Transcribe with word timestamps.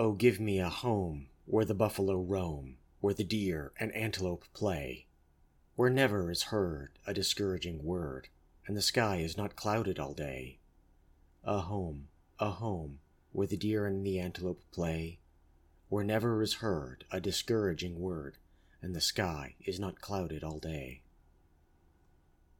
Oh, 0.00 0.12
give 0.12 0.38
me 0.38 0.60
a 0.60 0.68
home 0.68 1.26
where 1.44 1.64
the 1.64 1.74
buffalo 1.74 2.20
roam, 2.20 2.76
where 3.00 3.14
the 3.14 3.24
deer 3.24 3.72
and 3.80 3.92
antelope 3.96 4.44
play, 4.54 5.06
where 5.74 5.90
never 5.90 6.30
is 6.30 6.44
heard 6.44 6.92
a 7.04 7.12
discouraging 7.12 7.82
word, 7.82 8.28
and 8.64 8.76
the 8.76 8.82
sky 8.82 9.16
is 9.16 9.36
not 9.36 9.56
clouded 9.56 9.98
all 9.98 10.14
day. 10.14 10.60
A 11.42 11.62
home, 11.62 12.06
a 12.38 12.50
home, 12.50 13.00
where 13.32 13.48
the 13.48 13.56
deer 13.56 13.86
and 13.86 14.06
the 14.06 14.20
antelope 14.20 14.62
play, 14.70 15.18
where 15.88 16.04
never 16.04 16.44
is 16.44 16.54
heard 16.54 17.04
a 17.10 17.20
discouraging 17.20 17.98
word, 17.98 18.36
and 18.80 18.94
the 18.94 19.00
sky 19.00 19.56
is 19.64 19.80
not 19.80 20.00
clouded 20.00 20.44
all 20.44 20.60
day. 20.60 21.02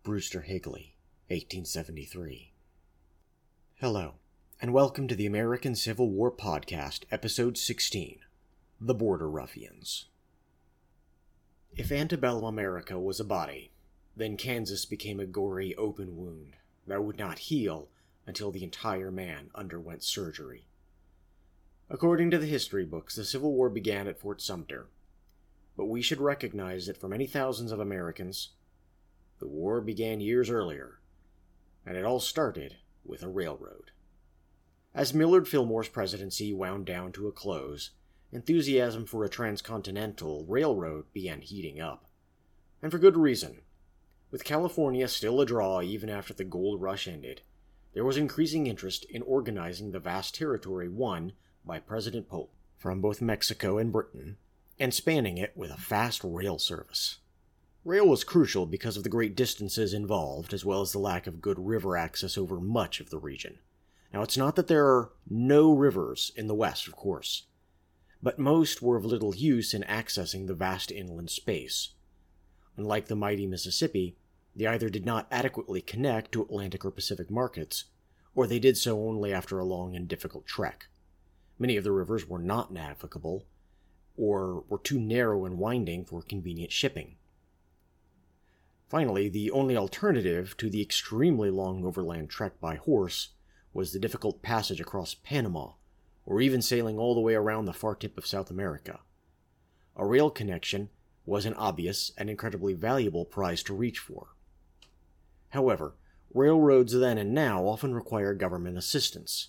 Brewster 0.02 0.40
Higley, 0.40 0.96
1873. 1.28 2.52
Hello, 3.76 4.14
and 4.60 4.72
welcome 4.72 5.06
to 5.06 5.14
the 5.14 5.24
American 5.26 5.76
Civil 5.76 6.10
War 6.10 6.32
Podcast, 6.32 7.02
Episode 7.12 7.56
16 7.56 8.18
The 8.80 8.94
Border 8.94 9.30
Ruffians. 9.30 10.06
If 11.76 11.92
antebellum 11.92 12.42
America 12.42 12.98
was 12.98 13.20
a 13.20 13.24
body, 13.24 13.70
then 14.16 14.36
Kansas 14.36 14.84
became 14.84 15.20
a 15.20 15.26
gory 15.26 15.76
open 15.76 16.16
wound 16.16 16.54
that 16.88 17.04
would 17.04 17.20
not 17.20 17.38
heal 17.38 17.86
until 18.26 18.50
the 18.50 18.64
entire 18.64 19.12
man 19.12 19.50
underwent 19.54 20.02
surgery. 20.02 20.66
According 21.88 22.32
to 22.32 22.38
the 22.38 22.46
history 22.46 22.84
books, 22.84 23.14
the 23.14 23.24
Civil 23.24 23.52
War 23.52 23.70
began 23.70 24.08
at 24.08 24.18
Fort 24.18 24.42
Sumter, 24.42 24.88
but 25.76 25.86
we 25.86 26.02
should 26.02 26.20
recognize 26.20 26.88
that 26.88 26.96
for 26.96 27.06
many 27.06 27.28
thousands 27.28 27.70
of 27.70 27.78
Americans, 27.78 28.48
the 29.38 29.46
war 29.46 29.80
began 29.80 30.20
years 30.20 30.50
earlier, 30.50 30.98
and 31.86 31.96
it 31.96 32.04
all 32.04 32.18
started 32.18 32.78
with 33.04 33.22
a 33.22 33.28
railroad. 33.28 33.92
As 34.98 35.14
Millard 35.14 35.46
Fillmore's 35.46 35.88
presidency 35.88 36.52
wound 36.52 36.84
down 36.84 37.12
to 37.12 37.28
a 37.28 37.32
close, 37.32 37.90
enthusiasm 38.32 39.06
for 39.06 39.22
a 39.22 39.28
transcontinental 39.28 40.44
railroad 40.48 41.04
began 41.12 41.40
heating 41.40 41.80
up. 41.80 42.06
And 42.82 42.90
for 42.90 42.98
good 42.98 43.16
reason. 43.16 43.60
With 44.32 44.42
California 44.42 45.06
still 45.06 45.40
a 45.40 45.46
draw 45.46 45.82
even 45.82 46.10
after 46.10 46.34
the 46.34 46.42
gold 46.42 46.82
rush 46.82 47.06
ended, 47.06 47.42
there 47.94 48.04
was 48.04 48.16
increasing 48.16 48.66
interest 48.66 49.04
in 49.04 49.22
organizing 49.22 49.92
the 49.92 50.00
vast 50.00 50.34
territory 50.34 50.88
won 50.88 51.30
by 51.64 51.78
President 51.78 52.28
Polk 52.28 52.50
from 52.76 53.00
both 53.00 53.22
Mexico 53.22 53.78
and 53.78 53.92
Britain, 53.92 54.36
and 54.80 54.92
spanning 54.92 55.38
it 55.38 55.52
with 55.54 55.70
a 55.70 55.76
fast 55.76 56.22
rail 56.24 56.58
service. 56.58 57.18
Rail 57.84 58.08
was 58.08 58.24
crucial 58.24 58.66
because 58.66 58.96
of 58.96 59.04
the 59.04 59.08
great 59.08 59.36
distances 59.36 59.94
involved, 59.94 60.52
as 60.52 60.64
well 60.64 60.80
as 60.80 60.90
the 60.90 60.98
lack 60.98 61.28
of 61.28 61.40
good 61.40 61.60
river 61.60 61.96
access 61.96 62.36
over 62.36 62.58
much 62.58 62.98
of 62.98 63.10
the 63.10 63.20
region. 63.20 63.60
Now, 64.12 64.22
it's 64.22 64.36
not 64.36 64.56
that 64.56 64.68
there 64.68 64.86
are 64.86 65.12
no 65.28 65.72
rivers 65.72 66.32
in 66.34 66.46
the 66.46 66.54
West, 66.54 66.86
of 66.86 66.96
course, 66.96 67.44
but 68.22 68.38
most 68.38 68.80
were 68.80 68.96
of 68.96 69.04
little 69.04 69.34
use 69.34 69.74
in 69.74 69.82
accessing 69.82 70.46
the 70.46 70.54
vast 70.54 70.90
inland 70.90 71.30
space. 71.30 71.90
Unlike 72.76 73.08
the 73.08 73.16
mighty 73.16 73.46
Mississippi, 73.46 74.16
they 74.56 74.66
either 74.66 74.88
did 74.88 75.04
not 75.04 75.28
adequately 75.30 75.80
connect 75.80 76.32
to 76.32 76.42
Atlantic 76.42 76.84
or 76.84 76.90
Pacific 76.90 77.30
markets, 77.30 77.84
or 78.34 78.46
they 78.46 78.58
did 78.58 78.76
so 78.76 79.06
only 79.06 79.32
after 79.32 79.58
a 79.58 79.64
long 79.64 79.94
and 79.94 80.08
difficult 80.08 80.46
trek. 80.46 80.86
Many 81.58 81.76
of 81.76 81.84
the 81.84 81.92
rivers 81.92 82.28
were 82.28 82.38
not 82.38 82.72
navigable, 82.72 83.44
or 84.16 84.64
were 84.68 84.78
too 84.78 84.98
narrow 84.98 85.44
and 85.44 85.58
winding 85.58 86.04
for 86.04 86.22
convenient 86.22 86.72
shipping. 86.72 87.16
Finally, 88.88 89.28
the 89.28 89.50
only 89.50 89.76
alternative 89.76 90.56
to 90.56 90.70
the 90.70 90.80
extremely 90.80 91.50
long 91.50 91.84
overland 91.84 92.30
trek 92.30 92.58
by 92.60 92.76
horse 92.76 93.30
was 93.72 93.92
the 93.92 93.98
difficult 93.98 94.42
passage 94.42 94.80
across 94.80 95.14
Panama, 95.14 95.72
or 96.26 96.40
even 96.40 96.62
sailing 96.62 96.98
all 96.98 97.14
the 97.14 97.20
way 97.20 97.34
around 97.34 97.64
the 97.64 97.72
far 97.72 97.94
tip 97.94 98.18
of 98.18 98.26
South 98.26 98.50
America. 98.50 99.00
A 99.96 100.06
rail 100.06 100.30
connection 100.30 100.90
was 101.26 101.44
an 101.44 101.54
obvious 101.54 102.12
and 102.16 102.30
incredibly 102.30 102.74
valuable 102.74 103.24
prize 103.24 103.62
to 103.64 103.74
reach 103.74 103.98
for. 103.98 104.28
However, 105.50 105.94
railroads 106.32 106.92
then 106.92 107.18
and 107.18 107.34
now 107.34 107.64
often 107.66 107.94
require 107.94 108.34
government 108.34 108.78
assistance. 108.78 109.48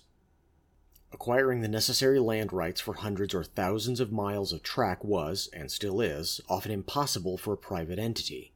Acquiring 1.12 1.60
the 1.60 1.68
necessary 1.68 2.18
land 2.20 2.52
rights 2.52 2.80
for 2.80 2.94
hundreds 2.94 3.34
or 3.34 3.42
thousands 3.42 3.98
of 4.00 4.12
miles 4.12 4.52
of 4.52 4.62
track 4.62 5.02
was, 5.02 5.48
and 5.52 5.70
still 5.70 6.00
is, 6.00 6.40
often 6.48 6.70
impossible 6.70 7.36
for 7.36 7.54
a 7.54 7.58
private 7.58 7.98
entity. 7.98 8.52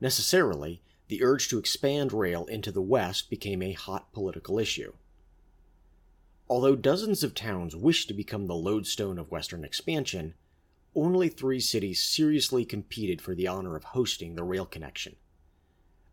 Necessarily, 0.00 0.82
the 1.08 1.22
urge 1.22 1.48
to 1.48 1.58
expand 1.58 2.12
rail 2.12 2.46
into 2.46 2.72
the 2.72 2.82
West 2.82 3.28
became 3.28 3.62
a 3.62 3.72
hot 3.72 4.12
political 4.12 4.58
issue. 4.58 4.92
Although 6.48 6.76
dozens 6.76 7.22
of 7.22 7.34
towns 7.34 7.76
wished 7.76 8.08
to 8.08 8.14
become 8.14 8.46
the 8.46 8.54
lodestone 8.54 9.18
of 9.18 9.30
Western 9.30 9.64
expansion, 9.64 10.34
only 10.94 11.28
three 11.28 11.60
cities 11.60 12.02
seriously 12.02 12.64
competed 12.64 13.20
for 13.20 13.34
the 13.34 13.48
honor 13.48 13.76
of 13.76 13.84
hosting 13.84 14.34
the 14.34 14.44
rail 14.44 14.64
connection. 14.64 15.16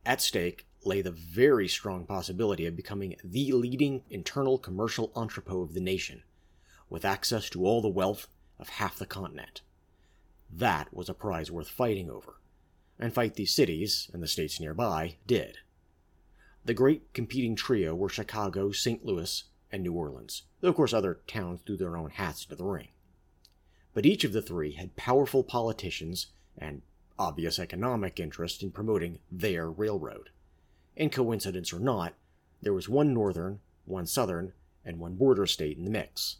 At 0.05 0.21
stake 0.21 0.65
lay 0.83 1.01
the 1.01 1.11
very 1.11 1.67
strong 1.67 2.05
possibility 2.05 2.65
of 2.65 2.75
becoming 2.75 3.15
the 3.23 3.51
leading 3.51 4.03
internal 4.09 4.57
commercial 4.57 5.11
entrepot 5.15 5.61
of 5.61 5.73
the 5.73 5.81
nation, 5.81 6.23
with 6.89 7.05
access 7.05 7.49
to 7.51 7.65
all 7.65 7.81
the 7.81 7.87
wealth 7.87 8.27
of 8.57 8.69
half 8.69 8.97
the 8.97 9.05
continent. 9.05 9.61
That 10.51 10.93
was 10.93 11.07
a 11.07 11.13
prize 11.13 11.51
worth 11.51 11.69
fighting 11.69 12.09
over 12.09 12.40
and 13.01 13.13
fight 13.13 13.33
these 13.33 13.51
cities, 13.51 14.09
and 14.13 14.21
the 14.21 14.27
states 14.27 14.59
nearby, 14.59 15.15
did. 15.25 15.57
The 16.63 16.75
great 16.75 17.11
competing 17.13 17.55
trio 17.55 17.95
were 17.95 18.07
Chicago, 18.07 18.71
St. 18.71 19.03
Louis, 19.03 19.43
and 19.71 19.81
New 19.81 19.93
Orleans, 19.93 20.43
though 20.59 20.69
of 20.69 20.75
course 20.75 20.93
other 20.93 21.19
towns 21.25 21.61
threw 21.65 21.75
their 21.75 21.97
own 21.97 22.11
hats 22.11 22.43
into 22.43 22.55
the 22.55 22.63
ring. 22.63 22.89
But 23.93 24.05
each 24.05 24.23
of 24.23 24.33
the 24.33 24.41
three 24.41 24.73
had 24.73 24.95
powerful 24.95 25.43
politicians 25.43 26.27
and 26.57 26.83
obvious 27.17 27.59
economic 27.59 28.19
interest 28.19 28.61
in 28.61 28.71
promoting 28.71 29.19
their 29.31 29.69
railroad. 29.69 30.29
And 30.95 31.11
coincidence 31.11 31.73
or 31.73 31.79
not, 31.79 32.13
there 32.61 32.73
was 32.73 32.87
one 32.87 33.13
northern, 33.13 33.59
one 33.85 34.05
southern, 34.05 34.53
and 34.85 34.99
one 34.99 35.15
border 35.15 35.47
state 35.47 35.77
in 35.77 35.85
the 35.85 35.91
mix. 35.91 36.37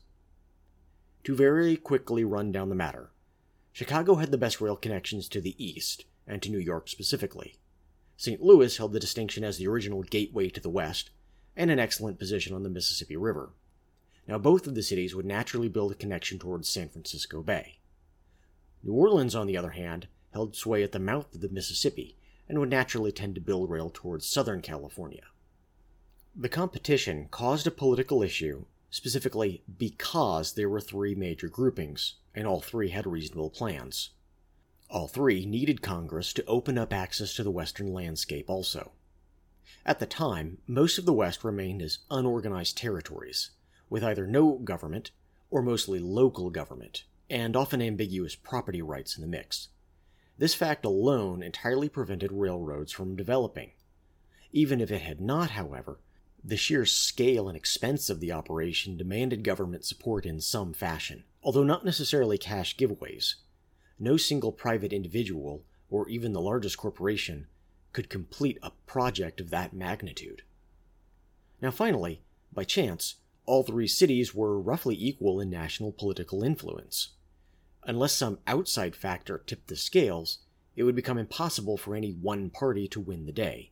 To 1.23 1.35
very 1.35 1.78
quickly 1.78 2.23
run 2.23 2.51
down 2.51 2.69
the 2.69 2.75
matter, 2.75 3.11
Chicago 3.72 4.16
had 4.16 4.31
the 4.31 4.38
best 4.38 4.61
rail 4.61 4.75
connections 4.75 5.29
to 5.29 5.41
the 5.41 5.55
east, 5.63 6.05
and 6.31 6.41
to 6.41 6.49
New 6.49 6.59
York 6.59 6.87
specifically. 6.87 7.57
St. 8.15 8.41
Louis 8.41 8.77
held 8.77 8.93
the 8.93 8.99
distinction 8.99 9.43
as 9.43 9.57
the 9.57 9.67
original 9.67 10.01
gateway 10.01 10.47
to 10.49 10.61
the 10.61 10.69
West 10.69 11.09
and 11.57 11.69
an 11.69 11.77
excellent 11.77 12.17
position 12.17 12.55
on 12.55 12.63
the 12.63 12.69
Mississippi 12.69 13.17
River. 13.17 13.49
Now, 14.27 14.37
both 14.37 14.65
of 14.65 14.73
the 14.73 14.81
cities 14.81 15.13
would 15.13 15.25
naturally 15.25 15.67
build 15.67 15.91
a 15.91 15.95
connection 15.95 16.39
towards 16.39 16.69
San 16.69 16.87
Francisco 16.87 17.43
Bay. 17.43 17.79
New 18.81 18.93
Orleans, 18.93 19.35
on 19.35 19.45
the 19.45 19.57
other 19.57 19.71
hand, 19.71 20.07
held 20.33 20.55
sway 20.55 20.83
at 20.83 20.93
the 20.93 20.99
mouth 20.99 21.35
of 21.35 21.41
the 21.41 21.49
Mississippi 21.49 22.15
and 22.47 22.57
would 22.59 22.69
naturally 22.69 23.11
tend 23.11 23.35
to 23.35 23.41
build 23.41 23.69
rail 23.69 23.91
towards 23.93 24.25
Southern 24.25 24.61
California. 24.61 25.25
The 26.33 26.49
competition 26.49 27.27
caused 27.29 27.67
a 27.67 27.71
political 27.71 28.23
issue, 28.23 28.65
specifically 28.89 29.63
because 29.77 30.53
there 30.53 30.69
were 30.69 30.79
three 30.79 31.13
major 31.13 31.49
groupings, 31.49 32.15
and 32.33 32.47
all 32.47 32.61
three 32.61 32.89
had 32.89 33.05
reasonable 33.05 33.49
plans. 33.49 34.11
All 34.91 35.07
three 35.07 35.46
needed 35.46 35.81
Congress 35.81 36.34
to 36.34 36.46
open 36.47 36.78
up 36.78 36.91
access 36.91 37.34
to 37.35 37.44
the 37.44 37.50
Western 37.50 37.94
landscape 37.94 38.50
also. 38.50 38.91
At 39.85 40.00
the 40.00 40.06
time, 40.06 40.57
most 40.68 40.97
of 40.97 41.06
the 41.06 41.13
West 41.13 41.46
remained 41.46 41.81
as 41.81 42.00
unorganized 42.09 42.75
territories, 42.75 43.52
with 43.90 44.03
either 44.03 44.28
no 44.28 44.57
government 44.57 45.12
or 45.50 45.62
mostly 45.62 46.00
local 46.00 46.50
government, 46.50 47.06
and 47.29 47.56
often 47.56 47.81
ambiguous 47.81 48.35
property 48.35 48.81
rights 48.81 49.16
in 49.16 49.22
the 49.22 49.29
mix. 49.29 49.69
This 50.38 50.56
fact 50.56 50.84
alone 50.84 51.41
entirely 51.41 51.88
prevented 51.88 52.34
railroads 52.34 52.91
from 52.91 53.16
developing. 53.16 53.72
Even 54.52 54.81
if 54.81 54.91
it 54.91 55.03
had 55.03 55.22
not, 55.22 55.52
however, 55.52 56.02
the 56.44 56.58
sheer 56.58 56.85
scale 56.85 57.47
and 57.47 57.56
expense 57.56 58.09
of 58.09 58.19
the 58.19 58.34
operation 58.34 58.97
demanded 58.97 59.46
government 59.46 59.85
support 59.85 60.25
in 60.25 60.41
some 60.41 60.73
fashion, 60.73 61.23
although 61.41 61.64
not 61.64 61.85
necessarily 61.85 62.37
cash 62.37 62.76
giveaways 62.76 63.35
no 64.01 64.17
single 64.17 64.51
private 64.51 64.91
individual, 64.91 65.63
or 65.89 66.09
even 66.09 66.33
the 66.33 66.41
largest 66.41 66.77
corporation, 66.77 67.47
could 67.93 68.09
complete 68.09 68.57
a 68.63 68.71
project 68.87 69.39
of 69.39 69.49
that 69.49 69.73
magnitude. 69.73 70.41
Now, 71.61 71.71
finally, 71.71 72.21
by 72.51 72.63
chance, 72.63 73.15
all 73.45 73.63
three 73.63 73.87
cities 73.87 74.33
were 74.33 74.59
roughly 74.59 74.95
equal 74.97 75.39
in 75.39 75.49
national 75.49 75.91
political 75.91 76.43
influence. 76.43 77.09
Unless 77.83 78.13
some 78.13 78.39
outside 78.47 78.95
factor 78.95 79.43
tipped 79.45 79.67
the 79.67 79.75
scales, 79.75 80.39
it 80.75 80.83
would 80.83 80.95
become 80.95 81.17
impossible 81.17 81.77
for 81.77 81.95
any 81.95 82.11
one 82.11 82.49
party 82.49 82.87
to 82.87 82.99
win 82.99 83.25
the 83.25 83.31
day. 83.31 83.71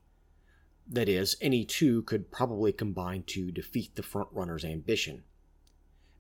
That 0.88 1.08
is, 1.08 1.36
any 1.40 1.66
two 1.66 2.02
could 2.04 2.32
probably 2.32 2.74
combine 2.74 3.24
to 3.28 3.52
defeat 3.52 3.96
the 3.96 4.02
frontrunner's 4.02 4.66
ambition. 4.66 5.24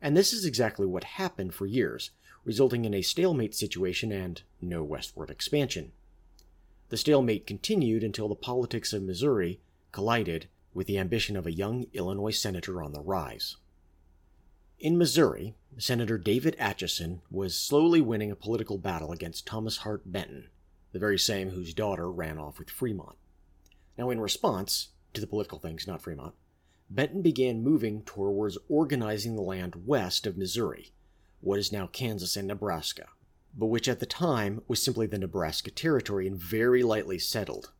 And 0.01 0.15
this 0.15 0.31
is 0.31 0.45
exactly 0.45 0.85
what 0.85 1.03
happened 1.03 1.53
for 1.53 1.65
years, 1.65 2.11
resulting 2.43 2.85
in 2.85 2.93
a 2.93 3.01
stalemate 3.01 3.55
situation 3.55 4.11
and 4.11 4.41
no 4.61 4.83
westward 4.83 5.29
expansion. 5.29 5.91
The 6.89 6.97
stalemate 6.97 7.45
continued 7.45 8.03
until 8.03 8.27
the 8.27 8.35
politics 8.35 8.93
of 8.93 9.03
Missouri 9.03 9.59
collided 9.91 10.47
with 10.73 10.87
the 10.87 10.97
ambition 10.97 11.35
of 11.35 11.45
a 11.45 11.51
young 11.51 11.85
Illinois 11.93 12.37
senator 12.37 12.81
on 12.81 12.93
the 12.93 13.01
rise. 13.01 13.57
In 14.79 14.97
Missouri, 14.97 15.55
Senator 15.77 16.17
David 16.17 16.55
Atchison 16.57 17.21
was 17.29 17.57
slowly 17.57 18.01
winning 18.01 18.31
a 18.31 18.35
political 18.35 18.77
battle 18.77 19.11
against 19.11 19.45
Thomas 19.45 19.77
Hart 19.77 20.09
Benton, 20.11 20.49
the 20.93 20.99
very 20.99 21.19
same 21.19 21.49
whose 21.49 21.73
daughter 21.73 22.09
ran 22.09 22.37
off 22.37 22.59
with 22.59 22.69
Fremont. 22.69 23.17
Now, 23.97 24.09
in 24.09 24.21
response 24.21 24.89
to 25.13 25.21
the 25.21 25.27
political 25.27 25.59
things, 25.59 25.85
not 25.85 26.01
Fremont, 26.01 26.33
Benton 26.89 27.21
began 27.21 27.61
moving 27.61 28.03
towards 28.03 28.57
organizing 28.67 29.35
the 29.35 29.41
land 29.41 29.85
west 29.85 30.25
of 30.25 30.37
Missouri, 30.37 30.93
what 31.41 31.59
is 31.59 31.71
now 31.71 31.87
Kansas 31.87 32.35
and 32.35 32.47
Nebraska, 32.47 33.07
but 33.57 33.67
which 33.67 33.87
at 33.87 33.99
the 33.99 34.05
time 34.05 34.61
was 34.67 34.81
simply 34.81 35.07
the 35.07 35.17
Nebraska 35.17 35.71
Territory 35.71 36.27
and 36.27 36.37
very 36.37 36.83
lightly 36.83 37.19
settled. 37.19 37.71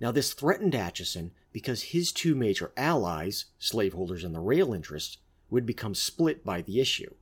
Now, 0.00 0.10
this 0.12 0.32
threatened 0.32 0.74
Atchison 0.74 1.32
because 1.52 1.82
his 1.84 2.12
two 2.12 2.34
major 2.34 2.72
allies, 2.76 3.46
slaveholders 3.58 4.24
and 4.24 4.34
the 4.34 4.40
rail 4.40 4.72
interest, 4.72 5.18
would 5.50 5.66
become 5.66 5.94
split 5.94 6.44
by 6.44 6.62
the 6.62 6.80
issue. 6.80 7.14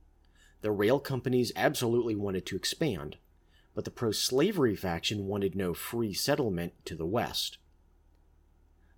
The 0.61 0.71
rail 0.71 0.99
companies 0.99 1.51
absolutely 1.55 2.15
wanted 2.15 2.45
to 2.47 2.55
expand, 2.55 3.17
but 3.73 3.85
the 3.85 3.91
pro 3.91 4.11
slavery 4.11 4.75
faction 4.75 5.27
wanted 5.27 5.55
no 5.55 5.73
free 5.73 6.13
settlement 6.13 6.73
to 6.85 6.95
the 6.95 7.05
west. 7.05 7.57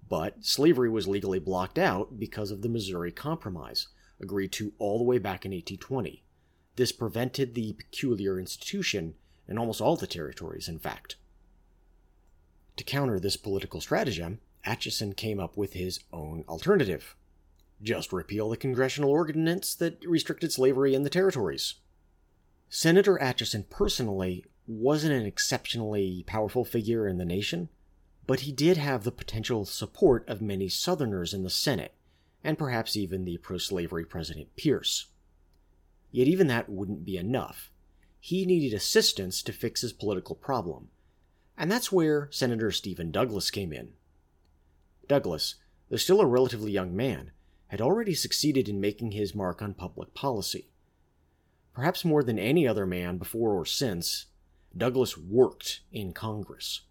But 0.08 0.44
slavery 0.44 0.90
was 0.90 1.08
legally 1.08 1.40
blocked 1.40 1.78
out 1.78 2.20
because 2.20 2.50
of 2.50 2.62
the 2.62 2.70
Missouri 2.70 3.12
Compromise, 3.12 3.88
agreed 4.20 4.52
to 4.54 4.74
all 4.80 4.98
the 4.98 5.04
way 5.04 5.20
back 5.20 5.46
in 5.46 5.52
1820. 5.52 6.24
This 6.80 6.94
prevented 6.94 7.56
the 7.56 7.74
peculiar 7.74 8.40
institution 8.40 9.16
in 9.50 9.58
almost 9.58 9.82
all 9.82 9.98
the 9.98 10.08
territories, 10.08 10.70
in 10.70 10.80
fact. 10.80 11.18
To 12.78 12.86
counter 12.86 13.20
this 13.20 13.36
political 13.36 13.82
stratagem, 13.82 14.40
Atchison 14.64 15.12
came 15.12 15.42
up 15.42 15.58
with 15.58 15.74
his 15.74 16.00
own 16.14 16.46
alternative 16.48 17.18
just 17.82 18.14
repeal 18.14 18.48
the 18.48 18.56
congressional 18.56 19.10
ordinance 19.10 19.76
that 19.76 20.02
restricted 20.06 20.54
slavery 20.54 20.96
in 20.96 21.04
the 21.04 21.10
territories. 21.10 21.76
Senator 22.70 23.20
Atchison 23.20 23.64
personally 23.70 24.46
wasn't 24.66 25.12
an 25.12 25.26
exceptionally 25.26 26.24
powerful 26.28 26.64
figure 26.64 27.10
in 27.10 27.18
the 27.18 27.26
nation, 27.26 27.68
but 28.26 28.42
he 28.42 28.54
did 28.54 28.78
have 28.78 29.04
the 29.04 29.12
potential 29.12 29.66
support 29.66 30.26
of 30.30 30.42
many 30.42 30.70
Southerners 30.70 31.34
in 31.34 31.44
the 31.44 31.50
Senate, 31.50 31.94
and 32.42 32.58
perhaps 32.58 32.96
even 32.96 33.26
the 33.26 33.36
pro 33.36 33.58
slavery 33.58 34.06
President 34.06 34.56
Pierce. 34.56 35.08
Yet 36.12 36.28
even 36.28 36.48
that 36.48 36.70
wouldn't 36.70 37.06
be 37.06 37.18
enough. 37.18 37.72
He 38.20 38.46
needed 38.46 38.76
assistance 38.76 39.42
to 39.44 39.54
fix 39.54 39.82
his 39.82 39.94
political 39.94 40.36
problem, 40.36 40.90
and 41.58 41.72
that's 41.72 41.92
where 41.92 42.28
Senator 42.32 42.72
Stephen 42.72 43.12
Douglas 43.12 43.52
came 43.52 43.72
in. 43.72 43.94
Douglas, 45.08 45.56
though 45.90 45.98
still 45.98 46.22
a 46.22 46.26
relatively 46.26 46.72
young 46.72 46.96
man, 46.96 47.32
had 47.68 47.82
already 47.82 48.14
succeeded 48.14 48.68
in 48.68 48.82
making 48.82 49.12
his 49.12 49.36
mark 49.36 49.62
on 49.62 49.74
public 49.74 50.14
policy. 50.14 50.70
Perhaps 51.74 52.04
more 52.04 52.24
than 52.24 52.40
any 52.40 52.68
other 52.68 52.86
man 52.86 53.18
before 53.18 53.54
or 53.54 53.66
since, 53.66 54.26
Douglas 54.76 55.18
worked 55.18 55.82
in 55.92 56.14
Congress. 56.14 56.82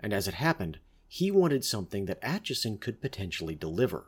And 0.00 0.12
as 0.12 0.26
it 0.26 0.34
happened, 0.34 0.78
he 1.06 1.30
wanted 1.30 1.64
something 1.64 2.06
that 2.06 2.18
Atchison 2.22 2.78
could 2.78 3.00
potentially 3.00 3.54
deliver. 3.54 4.06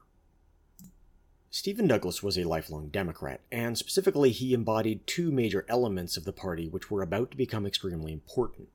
Stephen 1.54 1.86
Douglas 1.86 2.22
was 2.22 2.38
a 2.38 2.44
lifelong 2.44 2.88
Democrat, 2.88 3.42
and 3.52 3.76
specifically, 3.76 4.30
he 4.30 4.54
embodied 4.54 5.06
two 5.06 5.30
major 5.30 5.66
elements 5.68 6.16
of 6.16 6.24
the 6.24 6.32
party 6.32 6.66
which 6.66 6.90
were 6.90 7.02
about 7.02 7.30
to 7.30 7.36
become 7.36 7.66
extremely 7.66 8.10
important. 8.10 8.70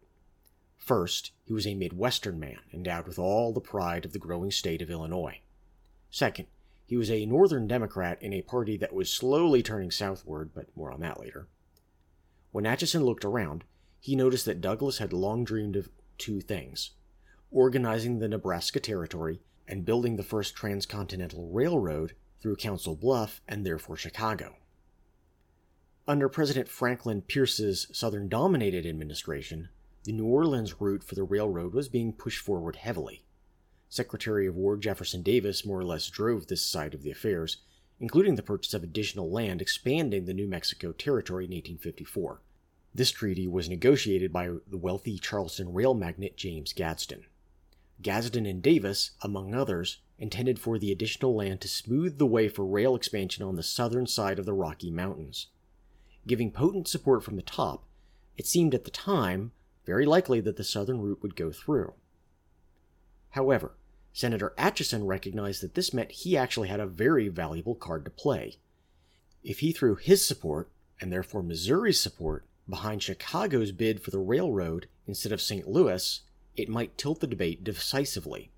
First, 0.78 1.32
he 1.44 1.54
was 1.54 1.66
a 1.66 1.74
Midwestern 1.74 2.40
man, 2.40 2.60
endowed 2.72 3.08
with 3.08 3.18
all 3.18 3.52
the 3.52 3.60
pride 3.60 4.06
of 4.06 4.14
the 4.14 4.20
growing 4.20 4.52
state 4.52 4.84
of 4.84 4.92
Illinois. 4.92 5.40
Second, 6.12 6.46
he 6.86 6.96
was 6.96 7.10
a 7.10 7.26
Northern 7.26 7.68
Democrat 7.68 8.22
in 8.22 8.32
a 8.32 8.44
party 8.44 8.78
that 8.78 8.94
was 8.94 9.10
slowly 9.12 9.64
turning 9.64 9.90
southward, 9.90 10.52
but 10.54 10.68
more 10.78 10.92
on 10.92 11.00
that 11.00 11.20
later. 11.20 11.48
When 12.52 12.68
Atchison 12.68 13.04
looked 13.04 13.26
around, 13.26 13.64
he 14.00 14.16
noticed 14.16 14.46
that 14.46 14.62
Douglas 14.62 15.00
had 15.00 15.14
long 15.14 15.44
dreamed 15.44 15.76
of 15.76 15.90
two 16.20 16.42
things 16.42 16.92
organizing 17.50 18.20
the 18.20 18.28
Nebraska 18.28 18.80
Territory 18.80 19.40
and 19.68 19.84
building 19.84 20.16
the 20.16 20.22
first 20.22 20.56
transcontinental 20.56 21.50
railroad 21.50 22.14
through 22.40 22.56
Council 22.56 22.96
Bluff 22.96 23.42
and 23.48 23.66
therefore 23.66 23.98
Chicago. 23.98 24.56
Under 26.08 26.30
President 26.30 26.70
Franklin 26.70 27.22
Pierce's 27.22 27.88
Southern 27.92 28.30
dominated 28.30 28.86
administration, 28.86 29.70
the 30.04 30.14
New 30.14 30.26
Orleans 30.26 30.80
route 30.80 31.04
for 31.04 31.16
the 31.16 31.24
railroad 31.24 31.74
was 31.74 31.90
being 31.90 32.14
pushed 32.14 32.40
forward 32.40 32.78
heavily. 32.78 33.26
Secretary 33.90 34.48
of 34.48 34.56
War 34.56 34.78
Jefferson 34.78 35.22
Davis 35.22 35.66
more 35.66 35.80
or 35.80 35.84
less 35.84 36.10
drove 36.10 36.48
this 36.48 36.62
side 36.62 36.94
of 36.94 37.04
the 37.04 37.12
affairs, 37.12 37.58
including 38.00 38.36
the 38.36 38.44
purchase 38.44 38.74
of 38.74 38.84
additional 38.84 39.30
land 39.30 39.62
expanding 39.62 40.26
the 40.26 40.34
New 40.34 40.48
Mexico 40.48 40.92
Territory 40.92 41.46
in 41.46 41.52
1854. 41.52 42.42
This 42.94 43.12
treaty 43.12 43.48
was 43.48 43.70
negotiated 43.70 44.32
by 44.32 44.50
the 44.66 44.78
wealthy 44.78 45.18
Charleston 45.18 45.74
rail 45.74 45.94
magnate 45.94 46.38
James 46.38 46.74
Gadsden. 46.74 47.26
Gadsden 48.02 48.46
and 48.46 48.62
Davis, 48.62 49.12
among 49.22 49.54
others, 49.54 49.98
intended 50.20 50.60
for 50.60 50.78
the 50.78 50.92
additional 50.92 51.36
land 51.36 51.62
to 51.62 51.68
smooth 51.68 52.18
the 52.18 52.26
way 52.26 52.48
for 52.48 52.66
rail 52.66 52.96
expansion 52.96 53.44
on 53.44 53.56
the 53.56 53.64
southern 53.64 54.08
side 54.08 54.40
of 54.40 54.46
the 54.46 54.54
Rocky 54.54 54.92
Mountains. 54.92 55.48
Giving 56.26 56.52
potent 56.52 56.88
support 56.88 57.24
from 57.24 57.36
the 57.36 57.42
top, 57.42 57.86
it 58.38 58.46
seemed 58.46 58.76
at 58.76 58.84
the 58.84 58.92
time 58.92 59.52
very 59.86 60.06
likely 60.06 60.42
that 60.42 60.58
the 60.58 60.64
southern 60.64 61.02
route 61.02 61.22
would 61.22 61.36
go 61.36 61.52
through. 61.52 61.94
However, 63.32 63.78
Senator 64.14 64.54
Atchison 64.58 65.06
recognized 65.06 65.62
that 65.62 65.76
this 65.76 65.94
meant 65.94 66.12
he 66.12 66.36
actually 66.36 66.68
had 66.68 66.80
a 66.80 66.88
very 66.88 67.30
valuable 67.30 67.76
card 67.76 68.04
to 68.06 68.12
play. 68.12 68.58
If 69.44 69.60
he 69.60 69.72
threw 69.72 69.96
his 69.96 70.26
support, 70.26 70.70
and 71.00 71.14
therefore 71.14 71.44
Missouri's 71.44 72.02
support, 72.02 72.46
behind 72.68 73.04
Chicago's 73.04 73.72
bid 73.72 74.02
for 74.02 74.12
the 74.12 74.20
railroad 74.20 74.88
instead 75.06 75.32
of 75.32 75.42
St. 75.42 75.68
Louis, 75.68 76.22
it 76.58 76.68
might 76.68 76.98
tilt 76.98 77.20
the 77.20 77.28
debate 77.28 77.64
decisively. 77.64 78.52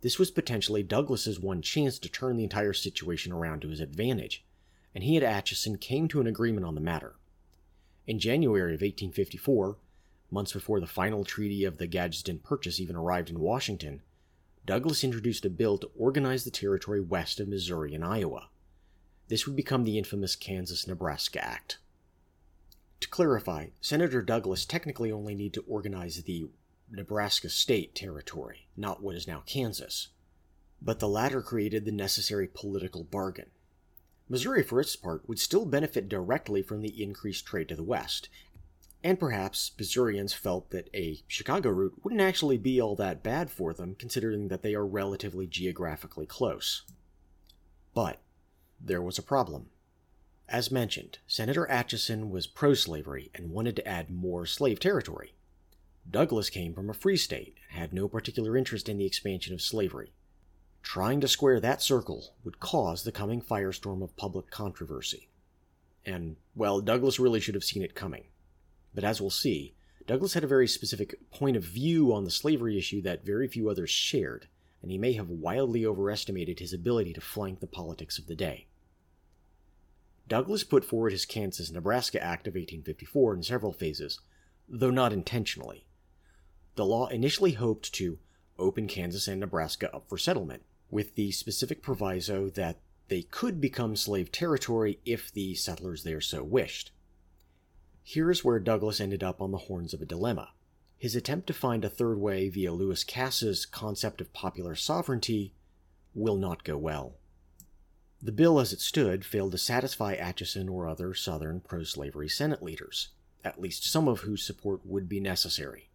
This 0.00 0.18
was 0.18 0.30
potentially 0.30 0.82
Douglas's 0.82 1.40
one 1.40 1.60
chance 1.60 1.98
to 1.98 2.08
turn 2.08 2.36
the 2.36 2.44
entire 2.44 2.72
situation 2.72 3.32
around 3.32 3.60
to 3.62 3.68
his 3.68 3.80
advantage, 3.80 4.44
and 4.94 5.02
he 5.02 5.16
and 5.16 5.24
Atchison 5.24 5.76
came 5.78 6.06
to 6.08 6.20
an 6.20 6.26
agreement 6.26 6.64
on 6.64 6.74
the 6.74 6.80
matter. 6.80 7.16
In 8.06 8.20
January 8.20 8.72
of 8.72 8.80
1854, 8.80 9.76
months 10.30 10.52
before 10.52 10.80
the 10.80 10.86
final 10.86 11.24
treaty 11.24 11.64
of 11.64 11.78
the 11.78 11.86
Gadsden 11.86 12.38
Purchase 12.38 12.78
even 12.78 12.94
arrived 12.94 13.30
in 13.30 13.40
Washington, 13.40 14.02
Douglas 14.64 15.04
introduced 15.04 15.44
a 15.44 15.50
bill 15.50 15.78
to 15.78 15.90
organize 15.96 16.44
the 16.44 16.50
territory 16.50 17.00
west 17.00 17.40
of 17.40 17.48
Missouri 17.48 17.94
and 17.94 18.04
Iowa. 18.04 18.48
This 19.28 19.46
would 19.46 19.56
become 19.56 19.84
the 19.84 19.98
infamous 19.98 20.36
Kansas 20.36 20.86
Nebraska 20.86 21.44
Act. 21.44 21.78
To 23.00 23.08
clarify, 23.08 23.68
Senator 23.80 24.22
Douglas 24.22 24.64
technically 24.64 25.10
only 25.12 25.34
needed 25.34 25.54
to 25.54 25.64
organize 25.68 26.22
the 26.22 26.46
Nebraska 26.90 27.48
state 27.48 27.94
territory, 27.94 28.68
not 28.76 29.02
what 29.02 29.16
is 29.16 29.26
now 29.26 29.42
Kansas. 29.46 30.08
But 30.80 30.98
the 30.98 31.08
latter 31.08 31.42
created 31.42 31.84
the 31.84 31.92
necessary 31.92 32.48
political 32.48 33.04
bargain. 33.04 33.50
Missouri, 34.28 34.62
for 34.62 34.80
its 34.80 34.96
part, 34.96 35.28
would 35.28 35.38
still 35.38 35.64
benefit 35.64 36.08
directly 36.08 36.62
from 36.62 36.80
the 36.80 37.02
increased 37.02 37.46
trade 37.46 37.68
to 37.68 37.76
the 37.76 37.82
west, 37.82 38.28
and 39.04 39.20
perhaps 39.20 39.70
Missourians 39.78 40.32
felt 40.32 40.70
that 40.70 40.90
a 40.92 41.22
Chicago 41.28 41.70
route 41.70 41.94
wouldn't 42.02 42.20
actually 42.20 42.58
be 42.58 42.80
all 42.80 42.96
that 42.96 43.22
bad 43.22 43.50
for 43.50 43.72
them, 43.72 43.94
considering 43.94 44.48
that 44.48 44.62
they 44.62 44.74
are 44.74 44.84
relatively 44.84 45.46
geographically 45.46 46.26
close. 46.26 46.82
But 47.94 48.20
there 48.80 49.00
was 49.00 49.16
a 49.16 49.22
problem. 49.22 49.70
As 50.48 50.72
mentioned, 50.72 51.18
Senator 51.28 51.70
Atchison 51.70 52.30
was 52.30 52.48
pro 52.48 52.74
slavery 52.74 53.30
and 53.32 53.50
wanted 53.50 53.76
to 53.76 53.86
add 53.86 54.10
more 54.10 54.44
slave 54.44 54.80
territory. 54.80 55.35
Douglas 56.10 56.50
came 56.50 56.72
from 56.72 56.88
a 56.88 56.94
free 56.94 57.16
state 57.16 57.56
and 57.70 57.80
had 57.80 57.92
no 57.92 58.08
particular 58.08 58.56
interest 58.56 58.88
in 58.88 58.96
the 58.96 59.06
expansion 59.06 59.52
of 59.52 59.60
slavery. 59.60 60.12
Trying 60.82 61.20
to 61.20 61.28
square 61.28 61.58
that 61.58 61.82
circle 61.82 62.34
would 62.44 62.60
cause 62.60 63.02
the 63.02 63.12
coming 63.12 63.42
firestorm 63.42 64.02
of 64.02 64.16
public 64.16 64.50
controversy. 64.50 65.28
And, 66.04 66.36
well, 66.54 66.80
Douglas 66.80 67.18
really 67.18 67.40
should 67.40 67.56
have 67.56 67.64
seen 67.64 67.82
it 67.82 67.96
coming. 67.96 68.24
But 68.94 69.02
as 69.02 69.20
we'll 69.20 69.30
see, 69.30 69.74
Douglas 70.06 70.34
had 70.34 70.44
a 70.44 70.48
very 70.48 70.68
specific 70.68 71.16
point 71.32 71.56
of 71.56 71.64
view 71.64 72.12
on 72.12 72.24
the 72.24 72.30
slavery 72.30 72.78
issue 72.78 73.02
that 73.02 73.26
very 73.26 73.48
few 73.48 73.68
others 73.68 73.90
shared, 73.90 74.46
and 74.80 74.92
he 74.92 74.98
may 74.98 75.14
have 75.14 75.28
wildly 75.28 75.84
overestimated 75.84 76.60
his 76.60 76.72
ability 76.72 77.12
to 77.14 77.20
flank 77.20 77.58
the 77.58 77.66
politics 77.66 78.16
of 78.16 78.28
the 78.28 78.36
day. 78.36 78.68
Douglas 80.28 80.62
put 80.62 80.84
forward 80.84 81.10
his 81.10 81.26
Kansas 81.26 81.72
Nebraska 81.72 82.22
Act 82.22 82.46
of 82.46 82.54
1854 82.54 83.34
in 83.34 83.42
several 83.42 83.72
phases, 83.72 84.20
though 84.68 84.90
not 84.90 85.12
intentionally. 85.12 85.86
The 86.76 86.84
law 86.84 87.06
initially 87.08 87.52
hoped 87.52 87.92
to 87.94 88.18
open 88.58 88.86
Kansas 88.86 89.28
and 89.28 89.40
Nebraska 89.40 89.94
up 89.94 90.08
for 90.08 90.18
settlement, 90.18 90.62
with 90.90 91.14
the 91.14 91.32
specific 91.32 91.82
proviso 91.82 92.50
that 92.50 92.80
they 93.08 93.22
could 93.22 93.60
become 93.60 93.96
slave 93.96 94.30
territory 94.30 95.00
if 95.04 95.32
the 95.32 95.54
settlers 95.54 96.04
there 96.04 96.20
so 96.20 96.44
wished. 96.44 96.92
Here's 98.02 98.44
where 98.44 98.60
Douglas 98.60 99.00
ended 99.00 99.22
up 99.22 99.40
on 99.40 99.52
the 99.52 99.58
horns 99.58 99.94
of 99.94 100.02
a 100.02 100.06
dilemma. 100.06 100.50
His 100.98 101.16
attempt 101.16 101.46
to 101.46 101.54
find 101.54 101.84
a 101.84 101.88
third 101.88 102.18
way 102.18 102.48
via 102.50 102.72
Lewis 102.72 103.04
Cass's 103.04 103.64
concept 103.64 104.20
of 104.20 104.32
popular 104.32 104.74
sovereignty 104.74 105.54
will 106.14 106.36
not 106.36 106.62
go 106.62 106.76
well. 106.76 107.16
The 108.20 108.32
bill 108.32 108.60
as 108.60 108.72
it 108.72 108.80
stood 108.80 109.24
failed 109.24 109.52
to 109.52 109.58
satisfy 109.58 110.14
Atchison 110.14 110.68
or 110.68 110.86
other 110.86 111.14
Southern 111.14 111.60
pro 111.60 111.84
slavery 111.84 112.28
Senate 112.28 112.62
leaders, 112.62 113.08
at 113.44 113.60
least 113.60 113.84
some 113.84 114.08
of 114.08 114.20
whose 114.20 114.44
support 114.44 114.84
would 114.84 115.08
be 115.08 115.20
necessary. 115.20 115.88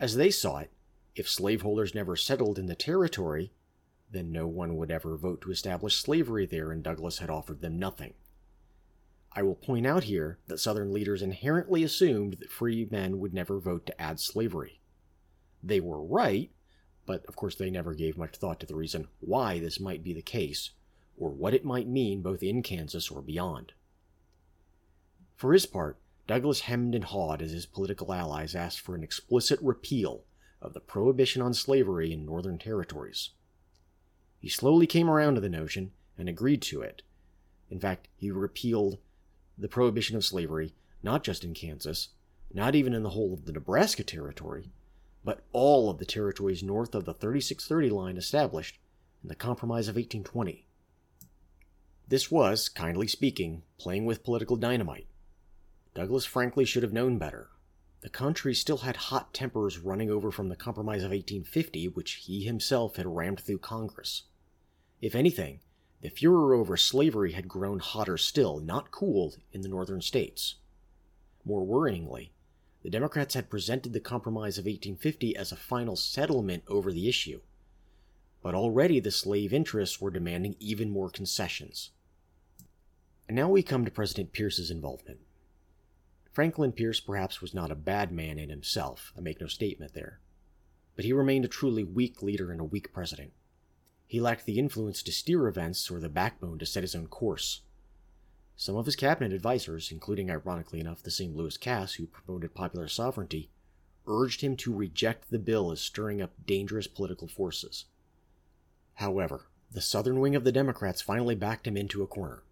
As 0.00 0.16
they 0.16 0.30
saw 0.30 0.58
it, 0.58 0.70
if 1.14 1.28
slaveholders 1.28 1.94
never 1.94 2.16
settled 2.16 2.58
in 2.58 2.66
the 2.66 2.74
territory, 2.74 3.52
then 4.10 4.32
no 4.32 4.46
one 4.46 4.76
would 4.76 4.90
ever 4.90 5.16
vote 5.16 5.40
to 5.42 5.50
establish 5.50 5.96
slavery 5.96 6.46
there, 6.46 6.72
and 6.72 6.82
Douglas 6.82 7.18
had 7.18 7.30
offered 7.30 7.60
them 7.60 7.78
nothing. 7.78 8.14
I 9.32 9.42
will 9.42 9.56
point 9.56 9.86
out 9.86 10.04
here 10.04 10.38
that 10.46 10.58
Southern 10.58 10.92
leaders 10.92 11.22
inherently 11.22 11.82
assumed 11.82 12.34
that 12.34 12.50
free 12.50 12.86
men 12.90 13.18
would 13.18 13.34
never 13.34 13.58
vote 13.58 13.86
to 13.86 14.00
add 14.00 14.20
slavery. 14.20 14.80
They 15.62 15.80
were 15.80 16.02
right, 16.02 16.50
but 17.06 17.24
of 17.26 17.34
course 17.34 17.56
they 17.56 17.70
never 17.70 17.94
gave 17.94 18.16
much 18.16 18.36
thought 18.36 18.60
to 18.60 18.66
the 18.66 18.76
reason 18.76 19.08
why 19.20 19.58
this 19.58 19.80
might 19.80 20.04
be 20.04 20.12
the 20.12 20.22
case, 20.22 20.70
or 21.16 21.30
what 21.30 21.54
it 21.54 21.64
might 21.64 21.88
mean 21.88 22.22
both 22.22 22.42
in 22.42 22.62
Kansas 22.62 23.10
or 23.10 23.22
beyond. 23.22 23.72
For 25.36 25.52
his 25.52 25.66
part, 25.66 25.98
Douglas 26.26 26.60
hemmed 26.60 26.94
and 26.94 27.04
hawed 27.04 27.42
as 27.42 27.52
his 27.52 27.66
political 27.66 28.12
allies 28.12 28.54
asked 28.54 28.80
for 28.80 28.94
an 28.94 29.02
explicit 29.02 29.60
repeal 29.60 30.24
of 30.62 30.72
the 30.72 30.80
prohibition 30.80 31.42
on 31.42 31.52
slavery 31.52 32.12
in 32.12 32.24
northern 32.24 32.58
territories. 32.58 33.30
He 34.40 34.48
slowly 34.48 34.86
came 34.86 35.10
around 35.10 35.34
to 35.34 35.40
the 35.40 35.48
notion 35.48 35.92
and 36.16 36.28
agreed 36.28 36.62
to 36.62 36.80
it. 36.80 37.02
In 37.70 37.78
fact, 37.78 38.08
he 38.16 38.30
repealed 38.30 38.98
the 39.58 39.68
prohibition 39.68 40.16
of 40.16 40.24
slavery, 40.24 40.74
not 41.02 41.22
just 41.22 41.44
in 41.44 41.54
Kansas, 41.54 42.08
not 42.52 42.74
even 42.74 42.94
in 42.94 43.02
the 43.02 43.10
whole 43.10 43.34
of 43.34 43.44
the 43.44 43.52
Nebraska 43.52 44.04
Territory, 44.04 44.70
but 45.24 45.44
all 45.52 45.90
of 45.90 45.98
the 45.98 46.04
territories 46.04 46.62
north 46.62 46.94
of 46.94 47.04
the 47.04 47.14
3630 47.14 47.90
line 47.90 48.16
established 48.16 48.78
in 49.22 49.28
the 49.28 49.34
Compromise 49.34 49.88
of 49.88 49.96
1820. 49.96 50.66
This 52.08 52.30
was, 52.30 52.68
kindly 52.68 53.08
speaking, 53.08 53.62
playing 53.78 54.04
with 54.04 54.24
political 54.24 54.56
dynamite. 54.56 55.06
Douglas 55.94 56.24
frankly 56.24 56.64
should 56.64 56.82
have 56.82 56.92
known 56.92 57.18
better. 57.18 57.50
The 58.00 58.10
country 58.10 58.52
still 58.52 58.78
had 58.78 58.96
hot 58.96 59.32
tempers 59.32 59.78
running 59.78 60.10
over 60.10 60.30
from 60.30 60.48
the 60.48 60.56
Compromise 60.56 61.02
of 61.02 61.10
1850, 61.10 61.88
which 61.88 62.24
he 62.26 62.44
himself 62.44 62.96
had 62.96 63.06
rammed 63.06 63.40
through 63.40 63.58
Congress. 63.58 64.24
If 65.00 65.14
anything, 65.14 65.60
the 66.02 66.10
furor 66.10 66.52
over 66.52 66.76
slavery 66.76 67.32
had 67.32 67.48
grown 67.48 67.78
hotter 67.78 68.18
still, 68.18 68.58
not 68.58 68.90
cooled, 68.90 69.38
in 69.52 69.62
the 69.62 69.68
northern 69.68 70.02
states. 70.02 70.56
More 71.44 71.64
worryingly, 71.64 72.30
the 72.82 72.90
Democrats 72.90 73.34
had 73.34 73.48
presented 73.48 73.92
the 73.92 74.00
Compromise 74.00 74.58
of 74.58 74.66
1850 74.66 75.36
as 75.36 75.52
a 75.52 75.56
final 75.56 75.96
settlement 75.96 76.64
over 76.68 76.92
the 76.92 77.08
issue. 77.08 77.40
But 78.42 78.54
already 78.54 79.00
the 79.00 79.10
slave 79.10 79.54
interests 79.54 80.00
were 80.00 80.10
demanding 80.10 80.56
even 80.60 80.90
more 80.90 81.08
concessions. 81.08 81.92
And 83.26 83.34
now 83.34 83.48
we 83.48 83.62
come 83.62 83.86
to 83.86 83.90
President 83.90 84.32
Pierce's 84.32 84.70
involvement. 84.70 85.20
Franklin 86.34 86.72
Pierce 86.72 86.98
perhaps 86.98 87.40
was 87.40 87.54
not 87.54 87.70
a 87.70 87.76
bad 87.76 88.10
man 88.10 88.40
in 88.40 88.50
himself, 88.50 89.12
I 89.16 89.20
make 89.20 89.40
no 89.40 89.46
statement 89.46 89.94
there, 89.94 90.18
but 90.96 91.04
he 91.04 91.12
remained 91.12 91.44
a 91.44 91.48
truly 91.48 91.84
weak 91.84 92.24
leader 92.24 92.50
and 92.50 92.60
a 92.60 92.64
weak 92.64 92.92
president. 92.92 93.32
He 94.08 94.20
lacked 94.20 94.44
the 94.44 94.58
influence 94.58 95.00
to 95.04 95.12
steer 95.12 95.46
events 95.46 95.88
or 95.92 96.00
the 96.00 96.08
backbone 96.08 96.58
to 96.58 96.66
set 96.66 96.82
his 96.82 96.96
own 96.96 97.06
course. 97.06 97.60
Some 98.56 98.74
of 98.74 98.86
his 98.86 98.96
cabinet 98.96 99.32
advisers, 99.32 99.92
including 99.92 100.28
ironically 100.28 100.80
enough 100.80 101.04
the 101.04 101.12
same 101.12 101.36
Lewis 101.36 101.56
Cass 101.56 101.94
who 101.94 102.06
promoted 102.08 102.52
popular 102.52 102.88
sovereignty, 102.88 103.48
urged 104.08 104.40
him 104.40 104.56
to 104.56 104.74
reject 104.74 105.30
the 105.30 105.38
bill 105.38 105.70
as 105.70 105.80
stirring 105.80 106.20
up 106.20 106.32
dangerous 106.44 106.88
political 106.88 107.28
forces. 107.28 107.84
However, 108.94 109.46
the 109.70 109.80
southern 109.80 110.18
wing 110.18 110.34
of 110.34 110.42
the 110.42 110.50
Democrats 110.50 111.00
finally 111.00 111.36
backed 111.36 111.68
him 111.68 111.76
into 111.76 112.02
a 112.02 112.08
corner. 112.08 112.42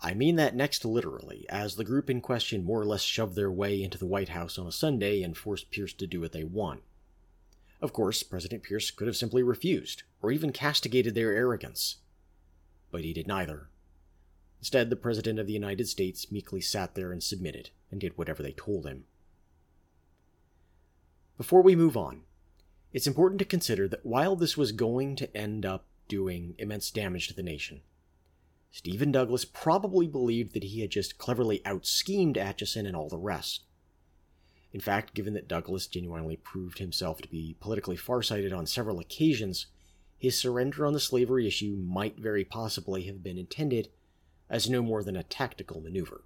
I 0.00 0.14
mean 0.14 0.36
that 0.36 0.54
next 0.54 0.84
literally, 0.84 1.44
as 1.48 1.74
the 1.74 1.84
group 1.84 2.08
in 2.08 2.20
question 2.20 2.64
more 2.64 2.80
or 2.80 2.86
less 2.86 3.02
shoved 3.02 3.34
their 3.34 3.50
way 3.50 3.82
into 3.82 3.98
the 3.98 4.06
White 4.06 4.28
House 4.28 4.56
on 4.58 4.66
a 4.66 4.72
Sunday 4.72 5.22
and 5.22 5.36
forced 5.36 5.70
Pierce 5.70 5.92
to 5.94 6.06
do 6.06 6.20
what 6.20 6.32
they 6.32 6.44
want. 6.44 6.82
Of 7.80 7.92
course, 7.92 8.22
President 8.22 8.62
Pierce 8.62 8.90
could 8.90 9.06
have 9.06 9.16
simply 9.16 9.42
refused, 9.42 10.04
or 10.22 10.30
even 10.30 10.52
castigated 10.52 11.14
their 11.14 11.32
arrogance. 11.32 11.96
But 12.90 13.04
he 13.04 13.12
did 13.12 13.26
neither. 13.26 13.68
Instead, 14.60 14.90
the 14.90 14.96
President 14.96 15.38
of 15.38 15.46
the 15.46 15.52
United 15.52 15.88
States 15.88 16.30
meekly 16.30 16.60
sat 16.60 16.94
there 16.94 17.12
and 17.12 17.22
submitted, 17.22 17.70
and 17.90 18.00
did 18.00 18.16
whatever 18.16 18.42
they 18.42 18.52
told 18.52 18.86
him. 18.86 19.04
Before 21.36 21.62
we 21.62 21.76
move 21.76 21.96
on, 21.96 22.22
it's 22.92 23.06
important 23.06 23.38
to 23.40 23.44
consider 23.44 23.86
that 23.88 24.04
while 24.04 24.34
this 24.34 24.56
was 24.56 24.72
going 24.72 25.14
to 25.16 25.36
end 25.36 25.64
up 25.64 25.84
doing 26.08 26.54
immense 26.58 26.90
damage 26.90 27.28
to 27.28 27.34
the 27.34 27.42
nation, 27.42 27.82
Stephen 28.70 29.10
Douglas 29.10 29.44
probably 29.44 30.06
believed 30.06 30.54
that 30.54 30.62
he 30.62 30.80
had 30.80 30.90
just 30.90 31.18
cleverly 31.18 31.64
out 31.64 31.86
schemed 31.86 32.36
Atchison 32.38 32.86
and 32.86 32.94
all 32.94 33.08
the 33.08 33.18
rest. 33.18 33.64
In 34.72 34.80
fact, 34.80 35.14
given 35.14 35.34
that 35.34 35.48
Douglas 35.48 35.86
genuinely 35.86 36.36
proved 36.36 36.78
himself 36.78 37.22
to 37.22 37.28
be 37.28 37.56
politically 37.60 37.96
farsighted 37.96 38.52
on 38.52 38.66
several 38.66 39.00
occasions, 39.00 39.66
his 40.18 40.38
surrender 40.38 40.84
on 40.84 40.92
the 40.92 41.00
slavery 41.00 41.46
issue 41.46 41.76
might 41.76 42.18
very 42.18 42.44
possibly 42.44 43.04
have 43.04 43.22
been 43.22 43.38
intended 43.38 43.88
as 44.50 44.68
no 44.68 44.82
more 44.82 45.02
than 45.02 45.16
a 45.16 45.22
tactical 45.22 45.80
maneuver. 45.80 46.22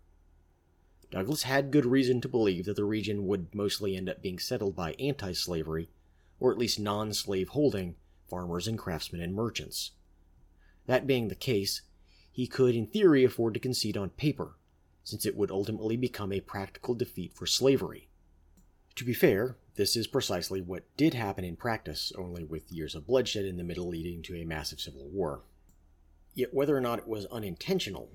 Douglas 1.11 1.43
had 1.43 1.71
good 1.71 1.85
reason 1.85 2.21
to 2.23 2.29
believe 2.29 2.65
that 2.65 2.77
the 2.77 2.85
region 2.85 3.27
would 3.27 3.55
mostly 3.55 3.97
end 3.97 4.09
up 4.09 4.23
being 4.23 4.39
settled 4.39 4.75
by 4.75 4.95
anti 4.95 5.33
slavery, 5.33 5.91
or 6.41 6.51
at 6.51 6.59
least 6.59 6.81
non 6.81 7.13
slave 7.13 7.51
holding, 7.51 7.97
farmers 8.29 8.67
and 8.67 8.79
craftsmen 8.79 9.21
and 9.21 9.35
merchants. 9.35 9.91
That 10.87 11.07
being 11.07 11.29
the 11.29 11.35
case, 11.35 11.83
he 12.33 12.47
could 12.47 12.75
in 12.75 12.87
theory 12.87 13.25
afford 13.25 13.55
to 13.55 13.61
concede 13.61 13.97
on 13.97 14.11
paper, 14.11 14.57
since 15.05 15.27
it 15.27 15.37
would 15.37 15.51
ultimately 15.51 15.97
become 15.97 16.33
a 16.33 16.41
practical 16.41 16.95
defeat 16.95 17.35
for 17.35 17.47
slavery. 17.47 18.09
To 18.97 19.05
be 19.05 19.13
fair, 19.13 19.57
this 19.75 19.97
is 19.97 20.07
precisely 20.07 20.61
what 20.61 20.85
did 20.97 21.15
happen 21.15 21.45
in 21.45 21.57
practice, 21.57 22.13
only 22.17 22.43
with 22.43 22.73
years 22.73 22.95
of 22.95 23.07
bloodshed 23.07 23.45
in 23.45 23.59
the 23.59 23.65
middle 23.65 23.89
leading 23.89 24.23
to 24.23 24.37
a 24.37 24.45
massive 24.45 24.81
civil 24.81 25.09
war. 25.09 25.43
Yet, 26.35 26.55
whether 26.55 26.77
or 26.77 26.81
not 26.81 27.01
it 27.01 27.09
was 27.09 27.27
unintentional, 27.27 28.11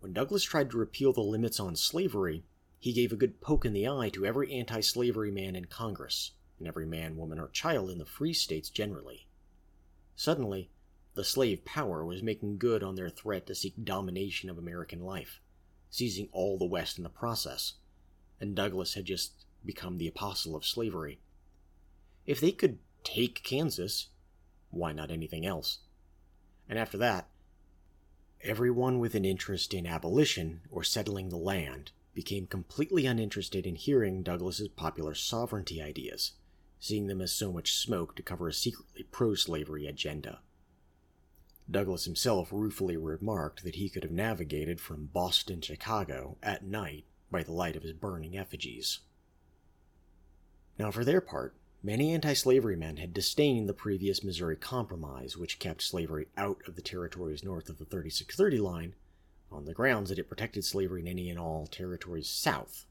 when 0.00 0.12
Douglas 0.12 0.44
tried 0.44 0.70
to 0.70 0.78
repeal 0.78 1.12
the 1.12 1.20
limits 1.20 1.60
on 1.60 1.76
slavery, 1.76 2.44
he 2.78 2.92
gave 2.92 3.12
a 3.12 3.16
good 3.16 3.40
poke 3.40 3.64
in 3.64 3.72
the 3.72 3.88
eye 3.88 4.10
to 4.10 4.24
every 4.24 4.52
anti 4.52 4.80
slavery 4.80 5.30
man 5.30 5.56
in 5.56 5.66
Congress, 5.66 6.32
and 6.58 6.66
every 6.66 6.86
man, 6.86 7.16
woman, 7.16 7.38
or 7.38 7.48
child 7.48 7.90
in 7.90 7.98
the 7.98 8.06
free 8.06 8.32
states 8.32 8.70
generally. 8.70 9.26
Suddenly, 10.14 10.70
the 11.18 11.24
slave 11.24 11.64
power 11.64 12.04
was 12.04 12.22
making 12.22 12.56
good 12.58 12.80
on 12.80 12.94
their 12.94 13.10
threat 13.10 13.44
to 13.44 13.52
seek 13.52 13.74
domination 13.82 14.48
of 14.48 14.56
American 14.56 15.00
life, 15.00 15.40
seizing 15.90 16.28
all 16.30 16.56
the 16.56 16.64
West 16.64 16.96
in 16.96 17.02
the 17.02 17.10
process, 17.10 17.72
and 18.40 18.54
Douglas 18.54 18.94
had 18.94 19.04
just 19.04 19.32
become 19.66 19.98
the 19.98 20.06
apostle 20.06 20.54
of 20.54 20.64
slavery. 20.64 21.18
If 22.24 22.40
they 22.40 22.52
could 22.52 22.78
take 23.02 23.42
Kansas, 23.42 24.10
why 24.70 24.92
not 24.92 25.10
anything 25.10 25.44
else? 25.44 25.78
And 26.68 26.78
after 26.78 26.96
that, 26.98 27.26
everyone 28.44 29.00
with 29.00 29.16
an 29.16 29.24
interest 29.24 29.74
in 29.74 29.88
abolition 29.88 30.60
or 30.70 30.84
settling 30.84 31.30
the 31.30 31.36
land 31.36 31.90
became 32.14 32.46
completely 32.46 33.06
uninterested 33.06 33.66
in 33.66 33.74
hearing 33.74 34.22
Douglas's 34.22 34.68
popular 34.68 35.16
sovereignty 35.16 35.82
ideas, 35.82 36.34
seeing 36.78 37.08
them 37.08 37.20
as 37.20 37.32
so 37.32 37.50
much 37.50 37.74
smoke 37.74 38.14
to 38.14 38.22
cover 38.22 38.46
a 38.46 38.52
secretly 38.52 39.02
pro 39.02 39.34
slavery 39.34 39.84
agenda. 39.84 40.38
Douglas 41.70 42.06
himself 42.06 42.50
ruefully 42.50 42.96
remarked 42.96 43.62
that 43.62 43.74
he 43.74 43.90
could 43.90 44.02
have 44.02 44.12
navigated 44.12 44.80
from 44.80 45.10
Boston 45.12 45.60
to 45.60 45.66
Chicago 45.66 46.38
at 46.42 46.64
night 46.64 47.04
by 47.30 47.42
the 47.42 47.52
light 47.52 47.76
of 47.76 47.82
his 47.82 47.92
burning 47.92 48.38
effigies. 48.38 49.00
Now, 50.78 50.90
for 50.90 51.04
their 51.04 51.20
part, 51.20 51.54
many 51.82 52.14
anti 52.14 52.32
slavery 52.32 52.76
men 52.76 52.96
had 52.96 53.12
disdained 53.12 53.68
the 53.68 53.74
previous 53.74 54.24
Missouri 54.24 54.56
Compromise, 54.56 55.36
which 55.36 55.58
kept 55.58 55.82
slavery 55.82 56.28
out 56.38 56.62
of 56.66 56.74
the 56.74 56.82
territories 56.82 57.44
north 57.44 57.68
of 57.68 57.78
the 57.78 57.84
3630 57.84 58.58
line, 58.58 58.94
on 59.52 59.66
the 59.66 59.74
grounds 59.74 60.08
that 60.08 60.18
it 60.18 60.28
protected 60.28 60.64
slavery 60.64 61.02
in 61.02 61.08
any 61.08 61.28
and 61.28 61.38
all 61.38 61.66
territories 61.66 62.28
south. 62.28 62.86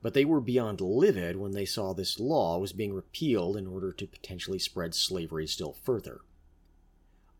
But 0.00 0.14
they 0.14 0.24
were 0.24 0.40
beyond 0.40 0.80
livid 0.80 1.36
when 1.36 1.52
they 1.52 1.64
saw 1.64 1.92
this 1.92 2.18
law 2.18 2.58
was 2.58 2.72
being 2.72 2.92
repealed 2.92 3.56
in 3.56 3.68
order 3.68 3.92
to 3.92 4.06
potentially 4.06 4.58
spread 4.58 4.96
slavery 4.96 5.46
still 5.46 5.72
further. 5.72 6.22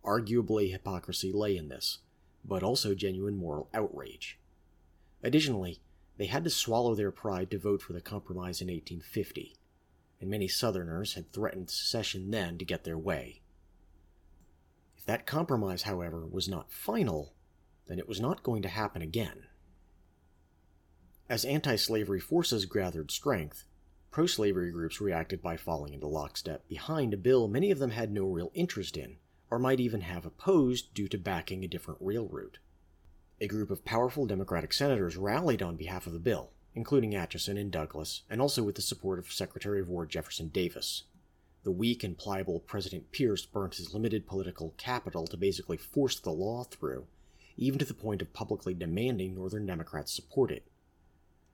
Arguably, 0.04 0.70
hypocrisy 0.72 1.32
lay 1.32 1.56
in 1.56 1.68
this, 1.68 1.98
but 2.44 2.62
also 2.62 2.94
genuine 2.94 3.36
moral 3.36 3.68
outrage. 3.72 4.38
Additionally, 5.22 5.80
they 6.16 6.26
had 6.26 6.44
to 6.44 6.50
swallow 6.50 6.94
their 6.94 7.12
pride 7.12 7.50
to 7.50 7.58
vote 7.58 7.82
for 7.82 7.92
the 7.92 8.00
compromise 8.00 8.60
in 8.60 8.68
1850, 8.68 9.56
and 10.20 10.30
many 10.30 10.48
Southerners 10.48 11.14
had 11.14 11.32
threatened 11.32 11.70
secession 11.70 12.30
then 12.30 12.58
to 12.58 12.64
get 12.64 12.84
their 12.84 12.98
way. 12.98 13.42
If 14.96 15.06
that 15.06 15.26
compromise, 15.26 15.82
however, 15.82 16.26
was 16.26 16.48
not 16.48 16.70
final, 16.70 17.34
then 17.86 17.98
it 17.98 18.08
was 18.08 18.20
not 18.20 18.42
going 18.42 18.62
to 18.62 18.68
happen 18.68 19.02
again. 19.02 19.46
As 21.28 21.44
anti 21.44 21.76
slavery 21.76 22.20
forces 22.20 22.66
gathered 22.66 23.10
strength, 23.10 23.64
pro 24.10 24.26
slavery 24.26 24.70
groups 24.70 25.00
reacted 25.00 25.40
by 25.42 25.56
falling 25.56 25.94
into 25.94 26.06
lockstep 26.06 26.68
behind 26.68 27.14
a 27.14 27.16
bill 27.16 27.48
many 27.48 27.70
of 27.70 27.78
them 27.78 27.90
had 27.90 28.12
no 28.12 28.26
real 28.26 28.52
interest 28.54 28.96
in, 28.96 29.16
or 29.52 29.58
might 29.58 29.80
even 29.80 30.00
have 30.00 30.24
opposed 30.24 30.94
due 30.94 31.06
to 31.06 31.18
backing 31.18 31.62
a 31.62 31.68
different 31.68 32.00
rail 32.00 32.26
route. 32.26 32.56
A 33.38 33.46
group 33.46 33.70
of 33.70 33.84
powerful 33.84 34.24
Democratic 34.24 34.72
senators 34.72 35.18
rallied 35.18 35.60
on 35.60 35.76
behalf 35.76 36.06
of 36.06 36.14
the 36.14 36.18
bill, 36.18 36.52
including 36.74 37.14
Atchison 37.14 37.58
and 37.58 37.70
Douglas, 37.70 38.22
and 38.30 38.40
also 38.40 38.62
with 38.62 38.76
the 38.76 38.80
support 38.80 39.18
of 39.18 39.30
Secretary 39.30 39.78
of 39.78 39.90
War 39.90 40.06
Jefferson 40.06 40.48
Davis. 40.48 41.02
The 41.64 41.70
weak 41.70 42.02
and 42.02 42.16
pliable 42.16 42.60
President 42.60 43.12
Pierce 43.12 43.44
burnt 43.44 43.74
his 43.74 43.92
limited 43.92 44.26
political 44.26 44.72
capital 44.78 45.26
to 45.26 45.36
basically 45.36 45.76
force 45.76 46.18
the 46.18 46.30
law 46.30 46.64
through, 46.64 47.04
even 47.58 47.78
to 47.78 47.84
the 47.84 47.92
point 47.92 48.22
of 48.22 48.32
publicly 48.32 48.72
demanding 48.72 49.34
Northern 49.34 49.66
Democrats 49.66 50.14
support 50.14 50.50
it. 50.50 50.66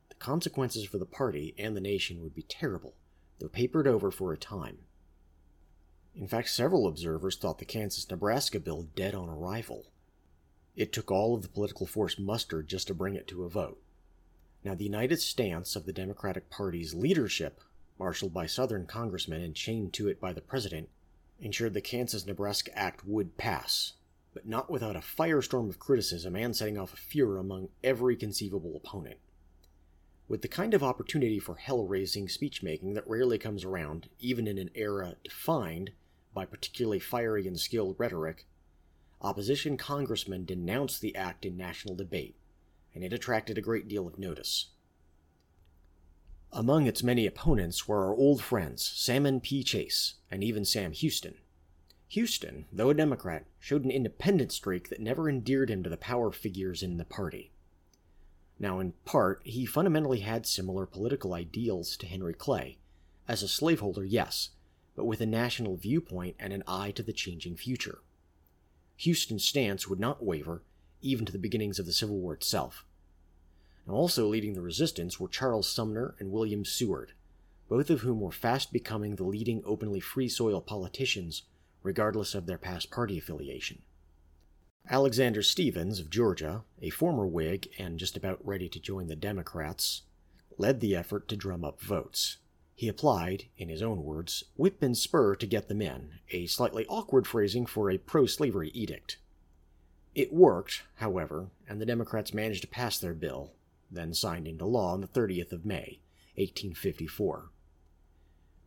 The 0.08 0.14
consequences 0.14 0.84
for 0.84 0.98
the 0.98 1.04
party 1.04 1.52
and 1.58 1.76
the 1.76 1.80
nation 1.80 2.22
would 2.22 2.36
be 2.36 2.42
terrible, 2.42 2.94
though 3.40 3.48
papered 3.48 3.88
over 3.88 4.12
for 4.12 4.32
a 4.32 4.38
time. 4.38 4.84
In 6.14 6.26
fact, 6.26 6.48
several 6.48 6.86
observers 6.86 7.36
thought 7.36 7.58
the 7.58 7.64
Kansas 7.64 8.08
Nebraska 8.10 8.58
bill 8.58 8.88
dead 8.94 9.14
on 9.14 9.28
arrival. 9.28 9.86
It 10.74 10.92
took 10.92 11.10
all 11.10 11.34
of 11.34 11.42
the 11.42 11.48
political 11.48 11.86
force 11.86 12.18
mustered 12.18 12.68
just 12.68 12.86
to 12.88 12.94
bring 12.94 13.14
it 13.14 13.26
to 13.28 13.44
a 13.44 13.48
vote. 13.48 13.80
Now, 14.64 14.74
the 14.74 14.84
united 14.84 15.20
stance 15.20 15.76
of 15.76 15.86
the 15.86 15.92
Democratic 15.92 16.50
Party's 16.50 16.94
leadership, 16.94 17.60
marshaled 17.98 18.34
by 18.34 18.46
Southern 18.46 18.86
congressmen 18.86 19.42
and 19.42 19.54
chained 19.54 19.92
to 19.94 20.08
it 20.08 20.20
by 20.20 20.32
the 20.32 20.40
president, 20.40 20.88
ensured 21.40 21.74
the 21.74 21.80
Kansas 21.80 22.26
Nebraska 22.26 22.76
Act 22.76 23.06
would 23.06 23.36
pass, 23.36 23.94
but 24.34 24.46
not 24.46 24.70
without 24.70 24.96
a 24.96 25.00
firestorm 25.00 25.68
of 25.68 25.78
criticism 25.78 26.34
and 26.34 26.56
setting 26.56 26.78
off 26.78 26.92
a 26.92 26.96
furor 26.96 27.38
among 27.38 27.68
every 27.84 28.16
conceivable 28.16 28.76
opponent. 28.76 29.18
With 30.28 30.42
the 30.42 30.48
kind 30.48 30.74
of 30.74 30.82
opportunity 30.82 31.38
for 31.38 31.56
hell 31.56 31.86
raising 31.86 32.28
speech 32.28 32.62
making 32.62 32.92
that 32.92 33.08
rarely 33.08 33.38
comes 33.38 33.64
around, 33.64 34.10
even 34.20 34.46
in 34.46 34.58
an 34.58 34.70
era 34.74 35.16
defined 35.24 35.92
by 36.34 36.44
particularly 36.44 37.00
fiery 37.00 37.46
and 37.46 37.58
skilled 37.58 37.96
rhetoric, 37.98 38.46
opposition 39.22 39.78
congressmen 39.78 40.44
denounced 40.44 41.00
the 41.00 41.16
act 41.16 41.46
in 41.46 41.56
national 41.56 41.94
debate, 41.94 42.36
and 42.94 43.02
it 43.02 43.14
attracted 43.14 43.56
a 43.56 43.62
great 43.62 43.88
deal 43.88 44.06
of 44.06 44.18
notice. 44.18 44.66
Among 46.52 46.86
its 46.86 47.02
many 47.02 47.26
opponents 47.26 47.88
were 47.88 48.04
our 48.04 48.14
old 48.14 48.42
friends 48.42 48.82
Salmon 48.82 49.40
P. 49.40 49.62
Chase 49.64 50.14
and 50.30 50.44
even 50.44 50.66
Sam 50.66 50.92
Houston. 50.92 51.36
Houston, 52.08 52.66
though 52.70 52.90
a 52.90 52.94
Democrat, 52.94 53.46
showed 53.58 53.84
an 53.84 53.90
independent 53.90 54.52
streak 54.52 54.90
that 54.90 55.00
never 55.00 55.28
endeared 55.28 55.70
him 55.70 55.82
to 55.82 55.90
the 55.90 55.96
power 55.96 56.30
figures 56.30 56.82
in 56.82 56.98
the 56.98 57.04
party. 57.04 57.50
Now, 58.60 58.80
in 58.80 58.92
part, 59.04 59.40
he 59.44 59.64
fundamentally 59.66 60.20
had 60.20 60.46
similar 60.46 60.84
political 60.84 61.32
ideals 61.34 61.96
to 61.98 62.06
Henry 62.06 62.34
Clay. 62.34 62.78
As 63.28 63.42
a 63.42 63.48
slaveholder, 63.48 64.04
yes, 64.04 64.50
but 64.96 65.04
with 65.04 65.20
a 65.20 65.26
national 65.26 65.76
viewpoint 65.76 66.34
and 66.40 66.52
an 66.52 66.64
eye 66.66 66.90
to 66.92 67.02
the 67.02 67.12
changing 67.12 67.56
future. 67.56 68.00
Houston's 68.96 69.44
stance 69.44 69.86
would 69.86 70.00
not 70.00 70.24
waver, 70.24 70.62
even 71.00 71.24
to 71.24 71.32
the 71.32 71.38
beginnings 71.38 71.78
of 71.78 71.86
the 71.86 71.92
Civil 71.92 72.18
War 72.18 72.34
itself. 72.34 72.84
And 73.86 73.94
also 73.94 74.26
leading 74.26 74.54
the 74.54 74.60
resistance 74.60 75.20
were 75.20 75.28
Charles 75.28 75.70
Sumner 75.70 76.16
and 76.18 76.32
William 76.32 76.64
Seward, 76.64 77.12
both 77.68 77.90
of 77.90 78.00
whom 78.00 78.20
were 78.20 78.32
fast 78.32 78.72
becoming 78.72 79.14
the 79.14 79.24
leading 79.24 79.62
openly 79.64 80.00
free 80.00 80.28
soil 80.28 80.60
politicians, 80.60 81.42
regardless 81.84 82.34
of 82.34 82.46
their 82.46 82.58
past 82.58 82.90
party 82.90 83.18
affiliation. 83.18 83.82
Alexander 84.90 85.42
Stephens 85.42 86.00
of 86.00 86.08
Georgia, 86.08 86.62
a 86.80 86.88
former 86.88 87.26
Whig 87.26 87.68
and 87.78 87.98
just 87.98 88.16
about 88.16 88.40
ready 88.42 88.70
to 88.70 88.80
join 88.80 89.08
the 89.08 89.16
Democrats, 89.16 90.02
led 90.56 90.80
the 90.80 90.96
effort 90.96 91.28
to 91.28 91.36
drum 91.36 91.62
up 91.62 91.78
votes. 91.78 92.38
He 92.74 92.88
applied, 92.88 93.44
in 93.58 93.68
his 93.68 93.82
own 93.82 94.02
words, 94.02 94.44
whip 94.56 94.82
and 94.82 94.96
spur 94.96 95.34
to 95.36 95.46
get 95.46 95.68
them 95.68 95.82
in, 95.82 96.20
a 96.30 96.46
slightly 96.46 96.86
awkward 96.86 97.26
phrasing 97.26 97.66
for 97.66 97.90
a 97.90 97.98
pro 97.98 98.24
slavery 98.24 98.70
edict. 98.72 99.18
It 100.14 100.32
worked, 100.32 100.84
however, 100.96 101.48
and 101.68 101.82
the 101.82 101.86
Democrats 101.86 102.32
managed 102.32 102.62
to 102.62 102.68
pass 102.68 102.98
their 102.98 103.14
bill, 103.14 103.52
then 103.90 104.14
signed 104.14 104.48
into 104.48 104.64
law 104.64 104.94
on 104.94 105.02
the 105.02 105.06
30th 105.06 105.52
of 105.52 105.66
May, 105.66 106.00
1854. 106.36 107.50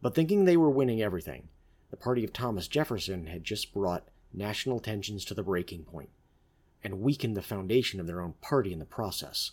But 0.03 0.13
thinking 0.13 0.45
they 0.45 0.57
were 0.57 0.69
winning 0.69 1.01
everything, 1.01 1.47
the 1.89 1.97
party 1.97 2.23
of 2.23 2.31
Thomas 2.31 2.67
Jefferson 2.67 3.25
had 3.25 3.43
just 3.43 3.73
brought 3.73 4.07
national 4.33 4.79
tensions 4.79 5.25
to 5.25 5.33
the 5.33 5.43
breaking 5.43 5.83
point, 5.83 6.09
and 6.83 7.01
weakened 7.01 7.35
the 7.35 7.41
foundation 7.41 7.99
of 7.99 8.07
their 8.07 8.21
own 8.21 8.33
party 8.41 8.71
in 8.73 8.79
the 8.79 8.85
process. 8.85 9.51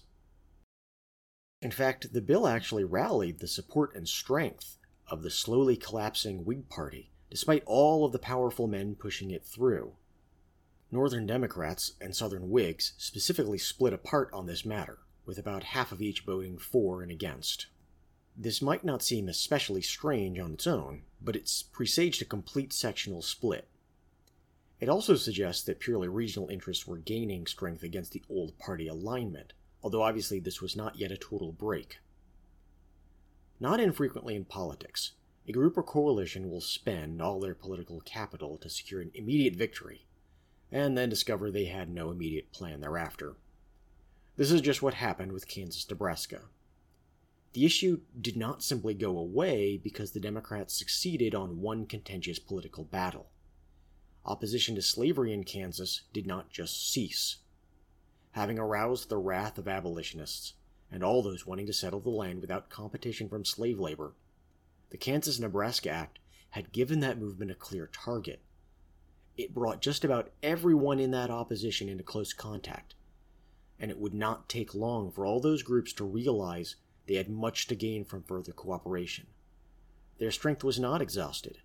In 1.60 1.70
fact, 1.70 2.12
the 2.12 2.22
bill 2.22 2.46
actually 2.46 2.84
rallied 2.84 3.40
the 3.40 3.48
support 3.48 3.94
and 3.94 4.08
strength 4.08 4.78
of 5.08 5.22
the 5.22 5.30
slowly 5.30 5.76
collapsing 5.76 6.44
Whig 6.44 6.68
Party, 6.68 7.10
despite 7.30 7.64
all 7.66 8.04
of 8.04 8.12
the 8.12 8.18
powerful 8.18 8.66
men 8.66 8.94
pushing 8.94 9.30
it 9.30 9.44
through. 9.44 9.96
Northern 10.90 11.26
Democrats 11.26 11.92
and 12.00 12.14
Southern 12.14 12.48
Whigs 12.48 12.92
specifically 12.96 13.58
split 13.58 13.92
apart 13.92 14.30
on 14.32 14.46
this 14.46 14.64
matter, 14.64 14.98
with 15.26 15.36
about 15.36 15.64
half 15.64 15.92
of 15.92 16.00
each 16.00 16.22
voting 16.22 16.56
for 16.56 17.02
and 17.02 17.10
against. 17.10 17.66
This 18.36 18.62
might 18.62 18.84
not 18.84 19.02
seem 19.02 19.28
especially 19.28 19.82
strange 19.82 20.38
on 20.38 20.52
its 20.52 20.66
own, 20.66 21.02
but 21.20 21.36
it's 21.36 21.62
presaged 21.62 22.22
a 22.22 22.24
complete 22.24 22.72
sectional 22.72 23.20
split, 23.20 23.68
it 24.80 24.88
also 24.88 25.16
suggests 25.16 25.64
that 25.64 25.80
purely 25.80 26.08
regional 26.08 26.48
interests 26.48 26.86
were 26.86 26.98
gaining 26.98 27.46
strength 27.46 27.82
against 27.82 28.12
the 28.12 28.22
old 28.30 28.56
party 28.58 28.86
alignment, 28.86 29.52
although 29.82 30.02
obviously 30.02 30.38
this 30.38 30.62
was 30.62 30.76
not 30.76 30.96
yet 30.96 31.10
a 31.10 31.16
total 31.16 31.52
break. 31.52 31.98
Not 33.58 33.80
infrequently 33.80 34.36
in 34.36 34.44
politics, 34.44 35.12
a 35.48 35.52
group 35.52 35.76
or 35.76 35.82
coalition 35.82 36.48
will 36.48 36.60
spend 36.60 37.20
all 37.20 37.40
their 37.40 37.54
political 37.54 38.00
capital 38.00 38.56
to 38.58 38.70
secure 38.70 39.00
an 39.00 39.10
immediate 39.14 39.56
victory, 39.56 40.06
and 40.70 40.96
then 40.96 41.08
discover 41.08 41.50
they 41.50 41.64
had 41.64 41.90
no 41.90 42.10
immediate 42.10 42.52
plan 42.52 42.80
thereafter. 42.80 43.34
This 44.36 44.52
is 44.52 44.60
just 44.60 44.82
what 44.82 44.94
happened 44.94 45.32
with 45.32 45.48
Kansas 45.48 45.88
Nebraska. 45.90 46.42
The 47.54 47.66
issue 47.66 48.02
did 48.20 48.36
not 48.36 48.62
simply 48.62 48.94
go 48.94 49.18
away 49.18 49.76
because 49.76 50.12
the 50.12 50.20
Democrats 50.20 50.78
succeeded 50.78 51.34
on 51.34 51.62
one 51.62 51.86
contentious 51.86 52.38
political 52.38 52.84
battle 52.84 53.30
opposition 54.28 54.74
to 54.74 54.82
slavery 54.82 55.32
in 55.32 55.42
Kansas 55.42 56.02
did 56.12 56.26
not 56.26 56.50
just 56.50 56.92
cease. 56.92 57.38
Having 58.32 58.58
aroused 58.58 59.08
the 59.08 59.16
wrath 59.16 59.56
of 59.56 59.66
abolitionists 59.66 60.52
and 60.92 61.02
all 61.02 61.22
those 61.22 61.46
wanting 61.46 61.66
to 61.66 61.72
settle 61.72 62.00
the 62.00 62.10
land 62.10 62.42
without 62.42 62.68
competition 62.68 63.28
from 63.28 63.44
slave 63.44 63.80
labor, 63.80 64.12
the 64.90 64.98
Kansas 64.98 65.38
Nebraska 65.38 65.90
Act 65.90 66.18
had 66.50 66.72
given 66.72 67.00
that 67.00 67.18
movement 67.18 67.50
a 67.50 67.54
clear 67.54 67.88
target. 67.90 68.40
It 69.36 69.54
brought 69.54 69.80
just 69.80 70.04
about 70.04 70.30
everyone 70.42 71.00
in 71.00 71.10
that 71.12 71.30
opposition 71.30 71.88
into 71.88 72.04
close 72.04 72.34
contact, 72.34 72.94
and 73.80 73.90
it 73.90 73.98
would 73.98 74.14
not 74.14 74.48
take 74.48 74.74
long 74.74 75.10
for 75.10 75.24
all 75.24 75.40
those 75.40 75.62
groups 75.62 75.92
to 75.94 76.04
realize 76.04 76.76
they 77.06 77.14
had 77.14 77.30
much 77.30 77.66
to 77.68 77.74
gain 77.74 78.04
from 78.04 78.22
further 78.24 78.52
cooperation. 78.52 79.26
Their 80.18 80.30
strength 80.30 80.64
was 80.64 80.78
not 80.78 81.00
exhausted. 81.00 81.58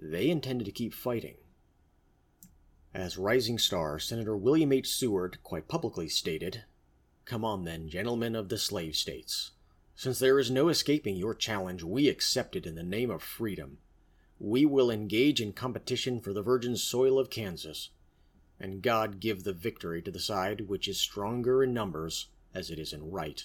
They 0.00 0.30
intended 0.30 0.64
to 0.66 0.72
keep 0.72 0.94
fighting. 0.94 1.36
As 2.94 3.18
rising 3.18 3.58
star, 3.58 3.98
Senator 3.98 4.36
William 4.36 4.70
H. 4.70 4.88
Seward 4.88 5.42
quite 5.42 5.66
publicly 5.66 6.08
stated, 6.08 6.62
Come 7.24 7.44
on 7.44 7.64
then, 7.64 7.88
gentlemen 7.88 8.36
of 8.36 8.48
the 8.48 8.56
slave 8.56 8.94
states. 8.94 9.50
Since 9.96 10.20
there 10.20 10.38
is 10.38 10.48
no 10.48 10.68
escaping 10.68 11.16
your 11.16 11.34
challenge, 11.34 11.82
we 11.82 12.08
accept 12.08 12.54
it 12.54 12.66
in 12.66 12.76
the 12.76 12.84
name 12.84 13.10
of 13.10 13.20
freedom. 13.20 13.78
We 14.38 14.64
will 14.64 14.92
engage 14.92 15.40
in 15.40 15.54
competition 15.54 16.20
for 16.20 16.32
the 16.32 16.42
virgin 16.42 16.76
soil 16.76 17.18
of 17.18 17.30
Kansas, 17.30 17.90
and 18.60 18.80
God 18.80 19.18
give 19.18 19.42
the 19.42 19.52
victory 19.52 20.00
to 20.02 20.12
the 20.12 20.20
side 20.20 20.68
which 20.68 20.86
is 20.86 21.00
stronger 21.00 21.64
in 21.64 21.74
numbers 21.74 22.28
as 22.54 22.70
it 22.70 22.78
is 22.78 22.92
in 22.92 23.10
right. 23.10 23.44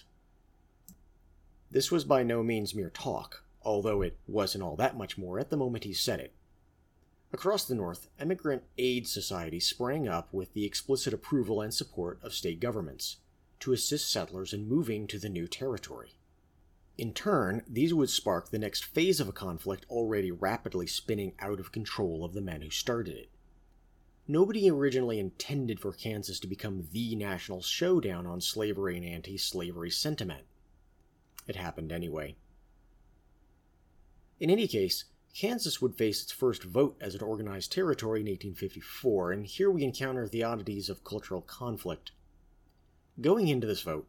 This 1.71 1.91
was 1.91 2.03
by 2.03 2.21
no 2.21 2.43
means 2.43 2.75
mere 2.75 2.91
talk, 2.91 3.43
although 3.63 4.03
it 4.03 4.15
wasn't 4.27 4.63
all 4.63 4.75
that 4.75 4.95
much 4.95 5.17
more 5.17 5.39
at 5.39 5.49
the 5.49 5.57
moment 5.57 5.85
he 5.85 5.93
said 5.93 6.19
it. 6.19 6.35
Across 7.31 7.65
the 7.65 7.75
North, 7.75 8.09
immigrant 8.19 8.63
aid 8.77 9.07
societies 9.07 9.67
sprang 9.67 10.07
up 10.07 10.33
with 10.33 10.53
the 10.53 10.65
explicit 10.65 11.13
approval 11.13 11.61
and 11.61 11.73
support 11.73 12.19
of 12.23 12.33
state 12.33 12.59
governments 12.59 13.17
to 13.59 13.73
assist 13.73 14.11
settlers 14.11 14.53
in 14.53 14.67
moving 14.67 15.05
to 15.07 15.19
the 15.19 15.29
new 15.29 15.47
territory. 15.47 16.15
In 16.97 17.13
turn, 17.13 17.63
these 17.67 17.93
would 17.93 18.09
spark 18.09 18.49
the 18.49 18.59
next 18.59 18.83
phase 18.83 19.19
of 19.19 19.29
a 19.29 19.33
conflict 19.33 19.85
already 19.89 20.31
rapidly 20.31 20.87
spinning 20.87 21.33
out 21.39 21.59
of 21.59 21.71
control 21.71 22.25
of 22.25 22.33
the 22.33 22.41
men 22.41 22.61
who 22.61 22.69
started 22.69 23.15
it. 23.15 23.29
Nobody 24.27 24.69
originally 24.69 25.19
intended 25.19 25.79
for 25.79 25.93
Kansas 25.93 26.39
to 26.39 26.47
become 26.47 26.87
the 26.91 27.15
national 27.15 27.61
showdown 27.61 28.27
on 28.27 28.41
slavery 28.41 28.97
and 28.97 29.05
anti 29.05 29.37
slavery 29.37 29.89
sentiment. 29.89 30.43
It 31.47 31.55
happened 31.55 31.91
anyway. 31.91 32.35
In 34.39 34.49
any 34.49 34.67
case, 34.67 35.05
Kansas 35.33 35.81
would 35.81 35.95
face 35.95 36.23
its 36.23 36.31
first 36.31 36.63
vote 36.63 36.97
as 36.99 37.15
an 37.15 37.21
organized 37.21 37.71
territory 37.71 38.21
in 38.21 38.25
1854, 38.25 39.31
and 39.31 39.45
here 39.45 39.69
we 39.69 39.83
encounter 39.83 40.27
the 40.27 40.43
oddities 40.43 40.89
of 40.89 41.03
cultural 41.03 41.41
conflict. 41.41 42.11
Going 43.21 43.47
into 43.47 43.67
this 43.67 43.81
vote, 43.81 44.07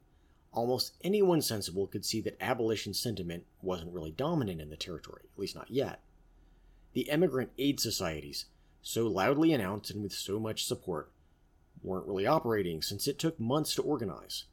almost 0.52 0.94
anyone 1.02 1.42
sensible 1.42 1.86
could 1.86 2.04
see 2.04 2.20
that 2.22 2.36
abolition 2.40 2.94
sentiment 2.94 3.44
wasn't 3.62 3.92
really 3.92 4.10
dominant 4.10 4.60
in 4.60 4.70
the 4.70 4.76
territory, 4.76 5.22
at 5.32 5.38
least 5.38 5.54
not 5.54 5.70
yet. 5.70 6.00
The 6.92 7.08
emigrant 7.10 7.50
aid 7.58 7.80
societies, 7.80 8.46
so 8.82 9.06
loudly 9.06 9.52
announced 9.52 9.90
and 9.90 10.02
with 10.02 10.12
so 10.12 10.40
much 10.40 10.64
support, 10.64 11.12
weren't 11.82 12.06
really 12.06 12.26
operating 12.26 12.82
since 12.82 13.06
it 13.06 13.18
took 13.18 13.38
months 13.38 13.74
to 13.74 13.82
organize. 13.82 14.44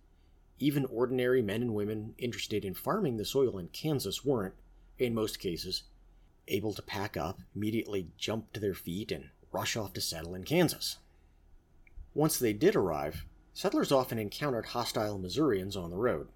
Even 0.59 0.85
ordinary 0.85 1.41
men 1.41 1.61
and 1.61 1.73
women 1.73 2.13
interested 2.17 2.65
in 2.65 2.73
farming 2.73 3.17
the 3.17 3.25
soil 3.25 3.57
in 3.57 3.69
Kansas 3.69 4.25
weren't, 4.25 4.55
in 4.97 5.13
most 5.13 5.39
cases, 5.39 5.83
able 6.47 6.73
to 6.73 6.81
pack 6.81 7.17
up, 7.17 7.39
immediately 7.55 8.09
jump 8.17 8.53
to 8.53 8.59
their 8.59 8.73
feet, 8.73 9.11
and 9.11 9.29
rush 9.51 9.75
off 9.75 9.93
to 9.93 10.01
settle 10.01 10.35
in 10.35 10.43
Kansas. 10.43 10.97
Once 12.13 12.39
they 12.39 12.53
did 12.53 12.75
arrive, 12.75 13.25
settlers 13.53 13.91
often 13.91 14.17
encountered 14.17 14.67
hostile 14.67 15.17
Missourians 15.17 15.75
on 15.75 15.89
the 15.89 15.97
road. 15.97 16.27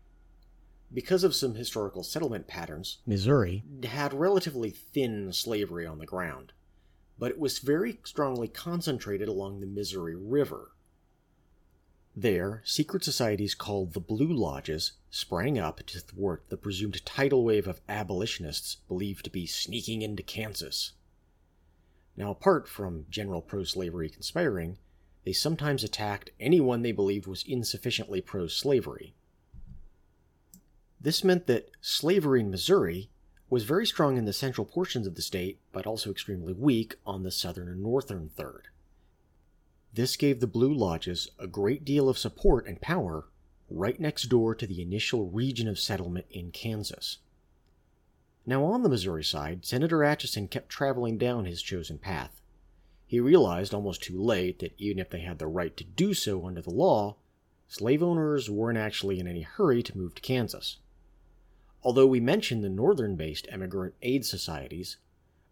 Because 0.94 1.24
of 1.24 1.34
some 1.34 1.56
historical 1.56 2.04
settlement 2.04 2.48
patterns, 2.48 2.98
Missouri 3.06 3.64
had 3.84 4.14
relatively 4.14 4.70
thin 4.70 5.32
slavery 5.32 5.86
on 5.86 6.00
the 6.00 6.06
ground, 6.06 6.52
but 7.18 7.32
it 7.32 7.40
was 7.40 7.60
very 7.60 8.00
strongly 8.04 8.48
concentrated 8.48 9.30
along 9.30 9.60
the 9.60 9.68
Missouri 9.68 10.16
River. 10.16 10.72
There, 12.16 12.62
secret 12.66 13.06
societies 13.06 13.56
called 13.56 13.94
the 13.94 14.02
Blue 14.02 14.34
Lodges 14.34 14.94
sprang 15.10 15.58
up 15.58 15.86
to 15.86 16.00
thwart 16.00 16.44
the 16.50 16.58
presumed 16.58 17.06
tidal 17.06 17.46
wave 17.46 17.68
of 17.68 17.80
abolitionists 17.88 18.76
believed 18.90 19.24
to 19.24 19.30
be 19.30 19.46
sneaking 19.46 20.02
into 20.02 20.22
Kansas. 20.22 20.92
Now, 22.18 22.30
apart 22.30 22.68
from 22.68 23.06
general 23.10 23.42
pro 23.42 23.64
slavery 23.64 24.10
conspiring, 24.10 24.78
they 25.24 25.32
sometimes 25.32 25.84
attacked 25.84 26.32
anyone 26.40 26.82
they 26.82 26.92
believed 26.92 27.28
was 27.28 27.44
insufficiently 27.48 28.20
pro 28.20 28.48
slavery. 28.48 29.14
This 31.00 31.24
meant 31.24 31.48
that 31.48 31.72
slavery 31.80 32.42
in 32.42 32.52
Missouri 32.52 33.10
was 33.50 33.64
very 33.64 33.86
strong 33.86 34.18
in 34.18 34.26
the 34.26 34.34
central 34.34 34.66
portions 34.66 35.08
of 35.08 35.16
the 35.16 35.22
state, 35.22 35.60
but 35.72 35.88
also 35.88 36.12
extremely 36.12 36.54
weak 36.54 36.96
on 37.06 37.24
the 37.24 37.32
southern 37.32 37.70
and 37.70 37.82
northern 37.82 38.30
third. 38.30 38.68
This 39.94 40.16
gave 40.16 40.40
the 40.40 40.48
Blue 40.48 40.74
Lodges 40.74 41.30
a 41.38 41.48
great 41.48 41.84
deal 41.84 42.08
of 42.08 42.18
support 42.18 42.66
and 42.66 42.80
power 42.80 43.28
right 43.70 44.00
next 44.00 44.30
door 44.30 44.56
to 44.56 44.66
the 44.66 44.82
initial 44.82 45.30
region 45.30 45.68
of 45.68 45.80
settlement 45.80 46.28
in 46.30 46.52
Kansas. 46.52 47.18
Now, 48.46 48.64
on 48.64 48.84
the 48.84 48.90
Missouri 48.90 49.24
side, 49.24 49.66
Senator 49.66 50.02
Atchison 50.02 50.48
kept 50.48 50.70
traveling 50.70 51.18
down 51.18 51.44
his 51.44 51.62
chosen 51.62 51.98
path. 51.98 52.42
He 53.06 53.20
realized 53.20 53.74
almost 53.74 54.02
too 54.02 54.22
late 54.22 54.60
that 54.60 54.74
even 54.78 54.98
if 54.98 55.10
they 55.10 55.20
had 55.20 55.40
the 55.40 55.48
right 55.48 55.76
to 55.76 55.84
do 55.84 56.14
so 56.14 56.46
under 56.46 56.62
the 56.62 56.70
law, 56.70 57.18
slave 57.68 58.02
owners 58.02 58.50
weren't 58.50 58.78
actually 58.78 59.20
in 59.20 59.28
any 59.28 59.42
hurry 59.42 59.84
to 59.84 59.98
move 59.98 60.16
to 60.16 60.22
Kansas. 60.22 60.78
Although 61.84 62.08
we 62.08 62.22
mentioned 62.22 62.64
the 62.64 62.70
northern 62.70 63.18
based 63.18 63.46
emigrant 63.50 63.96
aid 64.02 64.26
societies, 64.26 64.96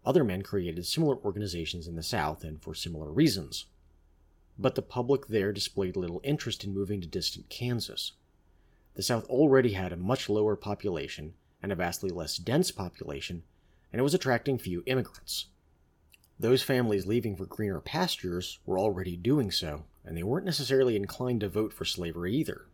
other 0.02 0.24
men 0.24 0.40
created 0.40 0.86
similar 0.86 1.18
organizations 1.18 1.86
in 1.86 1.96
the 1.96 2.02
South 2.02 2.42
and 2.42 2.62
for 2.62 2.74
similar 2.74 3.12
reasons 3.12 3.66
but 4.60 4.74
the 4.74 4.82
public 4.82 5.28
there 5.28 5.52
displayed 5.52 5.96
little 5.96 6.20
interest 6.22 6.64
in 6.64 6.74
moving 6.74 7.00
to 7.00 7.06
distant 7.06 7.48
Kansas. 7.48 8.12
The 8.94 9.02
South 9.02 9.24
already 9.30 9.72
had 9.72 9.92
a 9.92 9.96
much 9.96 10.28
lower 10.28 10.54
population 10.54 11.32
and 11.62 11.72
a 11.72 11.76
vastly 11.76 12.10
less 12.10 12.36
dense 12.36 12.70
population, 12.70 13.42
and 13.90 14.00
it 14.00 14.02
was 14.02 14.12
attracting 14.12 14.58
few 14.58 14.82
immigrants. 14.84 15.46
Those 16.38 16.62
families 16.62 17.06
leaving 17.06 17.36
for 17.36 17.46
greener 17.46 17.80
pastures 17.80 18.58
were 18.66 18.78
already 18.78 19.16
doing 19.16 19.50
so, 19.50 19.84
and 20.04 20.16
they 20.16 20.22
weren't 20.22 20.46
necessarily 20.46 20.94
inclined 20.94 21.40
to 21.40 21.48
vote 21.48 21.72
for 21.72 21.84
slavery 21.86 22.34
either. 22.34 22.66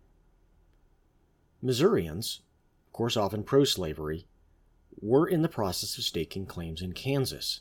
Missourians, 1.63 2.41
of 2.87 2.93
course 2.93 3.17
often 3.17 3.45
pro 3.45 3.65
slavery, 3.65 4.27
were 5.01 5.29
in 5.29 5.43
the 5.43 5.49
process 5.49 5.99
of 5.99 6.05
staking 6.05 6.47
claims 6.47 6.83
in 6.83 6.93
Kansas, 6.93 7.61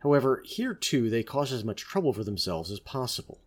However, 0.00 0.42
here 0.44 0.74
too 0.74 1.10
they 1.10 1.22
cause 1.22 1.52
as 1.52 1.64
much 1.64 1.82
trouble 1.82 2.12
for 2.12 2.24
themselves 2.24 2.70
as 2.70 2.80
possible. 2.80 3.40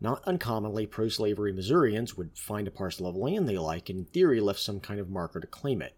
Not 0.00 0.24
uncommonly, 0.24 0.86
pro 0.86 1.08
slavery 1.08 1.52
Missourians 1.52 2.16
would 2.16 2.36
find 2.36 2.66
a 2.66 2.72
parcel 2.72 3.06
of 3.06 3.14
land 3.14 3.48
they 3.48 3.58
like 3.58 3.88
and 3.88 4.00
in 4.00 4.04
theory 4.06 4.40
left 4.40 4.60
some 4.60 4.80
kind 4.80 4.98
of 4.98 5.10
marker 5.10 5.40
to 5.40 5.46
claim 5.46 5.80
it. 5.80 5.94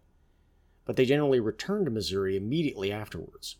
But 0.85 0.95
they 0.95 1.05
generally 1.05 1.39
returned 1.39 1.85
to 1.85 1.91
Missouri 1.91 2.37
immediately 2.37 2.91
afterwards. 2.91 3.57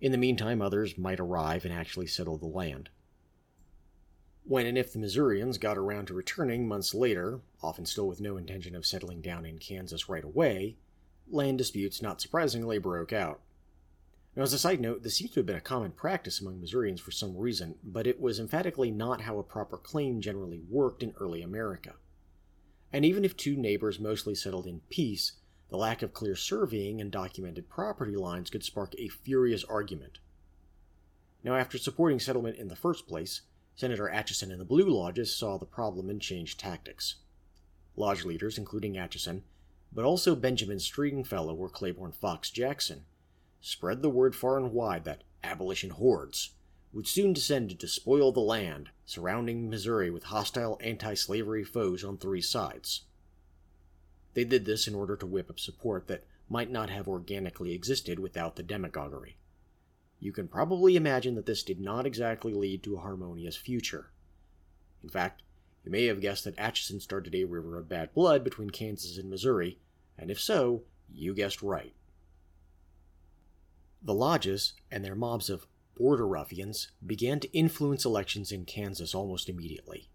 In 0.00 0.12
the 0.12 0.18
meantime, 0.18 0.62
others 0.62 0.96
might 0.96 1.20
arrive 1.20 1.64
and 1.64 1.74
actually 1.74 2.06
settle 2.06 2.38
the 2.38 2.46
land. 2.46 2.88
When 4.44 4.64
and 4.64 4.78
if 4.78 4.92
the 4.92 4.98
Missourians 4.98 5.58
got 5.58 5.76
around 5.76 6.06
to 6.06 6.14
returning 6.14 6.66
months 6.66 6.94
later, 6.94 7.40
often 7.62 7.84
still 7.84 8.08
with 8.08 8.20
no 8.20 8.38
intention 8.38 8.74
of 8.74 8.86
settling 8.86 9.20
down 9.20 9.44
in 9.44 9.58
Kansas 9.58 10.08
right 10.08 10.24
away, 10.24 10.76
land 11.28 11.58
disputes 11.58 12.00
not 12.00 12.22
surprisingly 12.22 12.78
broke 12.78 13.12
out. 13.12 13.40
Now, 14.38 14.44
as 14.44 14.52
a 14.52 14.58
side 14.60 14.80
note, 14.80 15.02
this 15.02 15.16
seems 15.16 15.32
to 15.32 15.40
have 15.40 15.46
been 15.46 15.56
a 15.56 15.60
common 15.60 15.90
practice 15.90 16.40
among 16.40 16.60
Missourians 16.60 17.00
for 17.00 17.10
some 17.10 17.36
reason, 17.36 17.74
but 17.82 18.06
it 18.06 18.20
was 18.20 18.38
emphatically 18.38 18.92
not 18.92 19.22
how 19.22 19.40
a 19.40 19.42
proper 19.42 19.76
claim 19.76 20.20
generally 20.20 20.60
worked 20.70 21.02
in 21.02 21.12
early 21.18 21.42
America. 21.42 21.94
And 22.92 23.04
even 23.04 23.24
if 23.24 23.36
two 23.36 23.56
neighbors 23.56 23.98
mostly 23.98 24.36
settled 24.36 24.68
in 24.68 24.82
peace, 24.90 25.32
the 25.70 25.76
lack 25.76 26.02
of 26.02 26.12
clear 26.12 26.36
surveying 26.36 27.00
and 27.00 27.10
documented 27.10 27.68
property 27.68 28.14
lines 28.14 28.48
could 28.48 28.62
spark 28.62 28.94
a 28.96 29.08
furious 29.08 29.64
argument. 29.64 30.20
Now, 31.42 31.56
after 31.56 31.76
supporting 31.76 32.20
settlement 32.20 32.58
in 32.58 32.68
the 32.68 32.76
first 32.76 33.08
place, 33.08 33.40
Senator 33.74 34.08
Atchison 34.08 34.52
and 34.52 34.60
the 34.60 34.64
Blue 34.64 34.88
Lodges 34.88 35.34
saw 35.34 35.58
the 35.58 35.66
problem 35.66 36.08
and 36.08 36.22
changed 36.22 36.60
tactics. 36.60 37.16
Lodge 37.96 38.24
leaders, 38.24 38.56
including 38.56 38.96
Atchison, 38.96 39.42
but 39.92 40.04
also 40.04 40.36
Benjamin 40.36 40.78
Stringfellow 40.78 41.56
or 41.56 41.68
Claiborne 41.68 42.12
Fox 42.12 42.52
Jackson, 42.52 43.04
spread 43.68 44.00
the 44.00 44.08
word 44.08 44.34
far 44.34 44.56
and 44.56 44.72
wide 44.72 45.04
that 45.04 45.24
abolition 45.44 45.90
hordes 45.90 46.52
would 46.90 47.06
soon 47.06 47.34
descend 47.34 47.68
to 47.68 47.74
despoil 47.74 48.32
the 48.32 48.40
land 48.40 48.88
surrounding 49.04 49.68
Missouri 49.68 50.10
with 50.10 50.24
hostile 50.24 50.78
anti 50.82 51.12
slavery 51.12 51.62
foes 51.64 52.02
on 52.02 52.16
three 52.16 52.40
sides. 52.40 53.02
They 54.32 54.44
did 54.44 54.64
this 54.64 54.88
in 54.88 54.94
order 54.94 55.16
to 55.16 55.26
whip 55.26 55.50
up 55.50 55.60
support 55.60 56.06
that 56.08 56.24
might 56.48 56.70
not 56.70 56.88
have 56.88 57.06
organically 57.06 57.74
existed 57.74 58.18
without 58.18 58.56
the 58.56 58.62
demagoguery. 58.62 59.36
You 60.18 60.32
can 60.32 60.48
probably 60.48 60.96
imagine 60.96 61.34
that 61.34 61.44
this 61.44 61.62
did 61.62 61.78
not 61.78 62.06
exactly 62.06 62.54
lead 62.54 62.82
to 62.84 62.96
a 62.96 63.00
harmonious 63.00 63.56
future. 63.56 64.12
In 65.02 65.10
fact, 65.10 65.42
you 65.84 65.92
may 65.92 66.06
have 66.06 66.22
guessed 66.22 66.44
that 66.44 66.58
Atchison 66.58 67.00
started 67.00 67.34
a 67.34 67.44
river 67.44 67.76
of 67.76 67.88
bad 67.88 68.14
blood 68.14 68.44
between 68.44 68.70
Kansas 68.70 69.18
and 69.18 69.28
Missouri, 69.28 69.78
and 70.16 70.30
if 70.30 70.40
so, 70.40 70.84
you 71.12 71.34
guessed 71.34 71.62
right. 71.62 71.92
The 74.02 74.14
lodges 74.14 74.74
and 74.90 75.04
their 75.04 75.14
mobs 75.14 75.50
of 75.50 75.66
border 75.96 76.26
ruffians 76.26 76.88
began 77.04 77.40
to 77.40 77.52
influence 77.52 78.04
elections 78.04 78.52
in 78.52 78.64
Kansas 78.64 79.14
almost 79.14 79.48
immediately. 79.48 80.08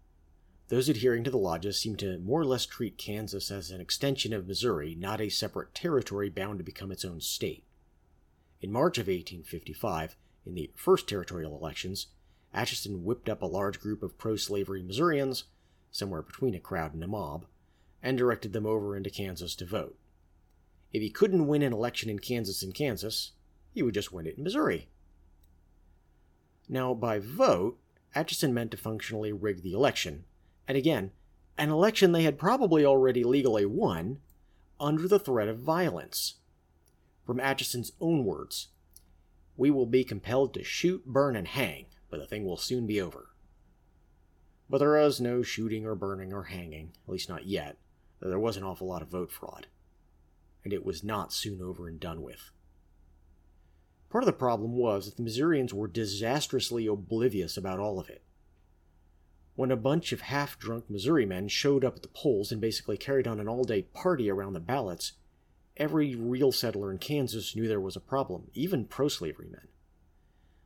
Those 0.68 0.88
adhering 0.88 1.24
to 1.24 1.30
the 1.30 1.36
lodges 1.36 1.78
seemed 1.78 1.98
to 1.98 2.18
more 2.18 2.40
or 2.40 2.46
less 2.46 2.64
treat 2.64 2.96
Kansas 2.96 3.50
as 3.50 3.70
an 3.70 3.82
extension 3.82 4.32
of 4.32 4.46
Missouri, 4.46 4.94
not 4.94 5.20
a 5.20 5.28
separate 5.28 5.74
territory 5.74 6.30
bound 6.30 6.58
to 6.58 6.64
become 6.64 6.90
its 6.90 7.04
own 7.04 7.20
state. 7.20 7.64
In 8.62 8.72
March 8.72 8.96
of 8.96 9.08
1855, 9.08 10.16
in 10.46 10.54
the 10.54 10.70
first 10.74 11.06
territorial 11.06 11.54
elections, 11.54 12.06
Atchison 12.54 13.04
whipped 13.04 13.28
up 13.28 13.42
a 13.42 13.46
large 13.46 13.78
group 13.78 14.02
of 14.02 14.16
pro 14.16 14.36
slavery 14.36 14.82
Missourians, 14.82 15.44
somewhere 15.90 16.22
between 16.22 16.54
a 16.54 16.60
crowd 16.60 16.94
and 16.94 17.04
a 17.04 17.06
mob, 17.06 17.44
and 18.02 18.16
directed 18.16 18.54
them 18.54 18.64
over 18.64 18.96
into 18.96 19.10
Kansas 19.10 19.54
to 19.56 19.66
vote. 19.66 19.98
If 20.92 21.02
he 21.02 21.10
couldn't 21.10 21.46
win 21.46 21.62
an 21.62 21.74
election 21.74 22.08
in 22.08 22.20
Kansas 22.20 22.62
in 22.62 22.72
Kansas, 22.72 23.32
he 23.74 23.82
would 23.82 23.94
just 23.94 24.12
win 24.12 24.26
it 24.26 24.38
in 24.38 24.44
Missouri. 24.44 24.88
Now, 26.68 26.94
by 26.94 27.18
vote, 27.18 27.78
Atchison 28.14 28.54
meant 28.54 28.70
to 28.70 28.76
functionally 28.76 29.32
rig 29.32 29.62
the 29.62 29.72
election, 29.72 30.24
and 30.66 30.78
again, 30.78 31.10
an 31.58 31.70
election 31.70 32.12
they 32.12 32.22
had 32.22 32.38
probably 32.38 32.84
already 32.84 33.24
legally 33.24 33.66
won, 33.66 34.20
under 34.80 35.06
the 35.06 35.18
threat 35.18 35.48
of 35.48 35.58
violence. 35.58 36.36
From 37.26 37.40
Atchison's 37.40 37.92
own 38.00 38.24
words, 38.24 38.68
we 39.56 39.70
will 39.70 39.86
be 39.86 40.04
compelled 40.04 40.54
to 40.54 40.64
shoot, 40.64 41.04
burn, 41.06 41.36
and 41.36 41.48
hang, 41.48 41.86
but 42.10 42.20
the 42.20 42.26
thing 42.26 42.44
will 42.44 42.56
soon 42.56 42.86
be 42.86 43.00
over. 43.00 43.30
But 44.68 44.78
there 44.78 44.98
was 44.98 45.20
no 45.20 45.42
shooting 45.42 45.84
or 45.84 45.94
burning 45.94 46.32
or 46.32 46.44
hanging, 46.44 46.92
at 47.06 47.12
least 47.12 47.28
not 47.28 47.46
yet, 47.46 47.76
though 48.20 48.28
there 48.28 48.38
was 48.38 48.56
an 48.56 48.64
awful 48.64 48.88
lot 48.88 49.02
of 49.02 49.08
vote 49.08 49.30
fraud. 49.30 49.66
And 50.64 50.72
it 50.72 50.84
was 50.84 51.04
not 51.04 51.32
soon 51.32 51.60
over 51.60 51.86
and 51.86 52.00
done 52.00 52.22
with. 52.22 52.50
Part 54.14 54.22
of 54.22 54.26
the 54.26 54.32
problem 54.32 54.74
was 54.74 55.06
that 55.06 55.16
the 55.16 55.24
Missourians 55.24 55.74
were 55.74 55.88
disastrously 55.88 56.86
oblivious 56.86 57.56
about 57.56 57.80
all 57.80 57.98
of 57.98 58.08
it. 58.08 58.22
When 59.56 59.72
a 59.72 59.76
bunch 59.76 60.12
of 60.12 60.20
half 60.20 60.56
drunk 60.56 60.88
Missouri 60.88 61.26
men 61.26 61.48
showed 61.48 61.84
up 61.84 61.96
at 61.96 62.02
the 62.02 62.08
polls 62.14 62.52
and 62.52 62.60
basically 62.60 62.96
carried 62.96 63.26
on 63.26 63.40
an 63.40 63.48
all 63.48 63.64
day 63.64 63.82
party 63.82 64.30
around 64.30 64.52
the 64.52 64.60
ballots, 64.60 65.14
every 65.76 66.14
real 66.14 66.52
settler 66.52 66.92
in 66.92 66.98
Kansas 66.98 67.56
knew 67.56 67.66
there 67.66 67.80
was 67.80 67.96
a 67.96 68.00
problem, 68.00 68.52
even 68.54 68.84
pro 68.84 69.08
slavery 69.08 69.48
men. 69.50 69.66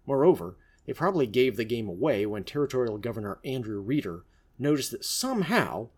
Moreover, 0.04 0.58
they 0.84 0.92
probably 0.92 1.26
gave 1.26 1.56
the 1.56 1.64
game 1.64 1.88
away 1.88 2.26
when 2.26 2.44
Territorial 2.44 2.98
Governor 2.98 3.38
Andrew 3.46 3.80
Reeder 3.80 4.26
noticed 4.58 4.90
that 4.90 5.06
somehow 5.06 5.88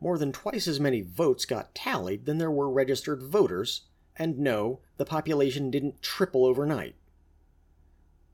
more 0.00 0.18
than 0.18 0.32
twice 0.32 0.66
as 0.66 0.80
many 0.80 1.02
votes 1.02 1.44
got 1.44 1.76
tallied 1.76 2.24
than 2.26 2.38
there 2.38 2.50
were 2.50 2.68
registered 2.68 3.22
voters, 3.22 3.82
and 4.18 4.38
no, 4.38 4.80
the 4.96 5.04
population 5.04 5.70
didn't 5.70 6.02
triple 6.02 6.44
overnight. 6.44 6.96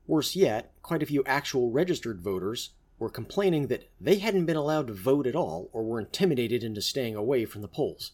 Worse 0.07 0.35
yet, 0.35 0.73
quite 0.81 1.03
a 1.03 1.07
few 1.07 1.23
actual 1.25 1.71
registered 1.71 2.21
voters 2.21 2.71
were 2.99 3.09
complaining 3.09 3.67
that 3.67 3.89
they 3.99 4.19
hadn't 4.19 4.45
been 4.45 4.55
allowed 4.55 4.87
to 4.87 4.93
vote 4.93 5.27
at 5.27 5.35
all 5.35 5.69
or 5.73 5.83
were 5.83 5.99
intimidated 5.99 6.63
into 6.63 6.81
staying 6.81 7.15
away 7.15 7.45
from 7.45 7.61
the 7.61 7.67
polls, 7.67 8.11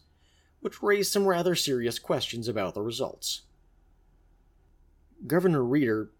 which 0.60 0.82
raised 0.82 1.12
some 1.12 1.26
rather 1.26 1.54
serious 1.54 1.98
questions 1.98 2.48
about 2.48 2.74
the 2.74 2.82
results. 2.82 3.42
Governor 5.26 5.62
Reeder 5.62 6.10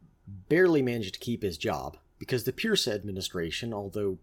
barely 0.49 0.83
managed 0.83 1.15
to 1.15 1.21
keep 1.21 1.43
his 1.43 1.59
job 1.59 1.97
because 2.19 2.45
the 2.45 2.53
Pierce 2.53 2.87
administration, 2.87 3.75
although 3.75 4.19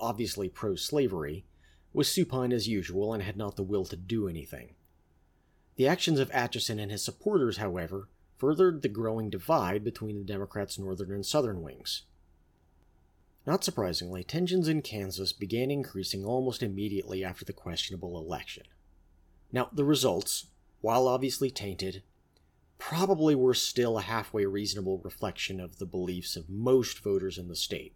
obviously 0.00 0.48
pro 0.48 0.74
slavery, 0.74 1.44
was 1.92 2.10
supine 2.10 2.52
as 2.52 2.68
usual 2.68 3.12
and 3.12 3.22
had 3.22 3.36
not 3.36 3.56
the 3.56 3.62
will 3.62 3.84
to 3.84 3.96
do 3.96 4.26
anything. 4.26 4.74
The 5.76 5.88
actions 5.88 6.18
of 6.18 6.30
Atchison 6.32 6.78
and 6.78 6.90
his 6.90 7.04
supporters, 7.04 7.56
however, 7.56 8.08
furthered 8.36 8.82
the 8.82 8.88
growing 8.88 9.30
divide 9.30 9.84
between 9.84 10.18
the 10.18 10.24
Democrats' 10.24 10.78
northern 10.78 11.12
and 11.12 11.24
southern 11.24 11.62
wings. 11.62 12.02
Not 13.46 13.64
surprisingly, 13.64 14.22
tensions 14.22 14.68
in 14.68 14.82
Kansas 14.82 15.32
began 15.32 15.70
increasing 15.70 16.24
almost 16.24 16.62
immediately 16.62 17.24
after 17.24 17.44
the 17.44 17.52
questionable 17.52 18.18
election. 18.18 18.64
Now, 19.50 19.70
the 19.72 19.84
results, 19.84 20.46
while 20.80 21.08
obviously 21.08 21.50
tainted, 21.50 22.02
probably 22.78 23.34
were 23.34 23.54
still 23.54 23.98
a 23.98 24.02
halfway 24.02 24.44
reasonable 24.44 24.98
reflection 24.98 25.60
of 25.60 25.78
the 25.78 25.86
beliefs 25.86 26.36
of 26.36 26.50
most 26.50 26.98
voters 26.98 27.38
in 27.38 27.48
the 27.48 27.56
state. 27.56 27.94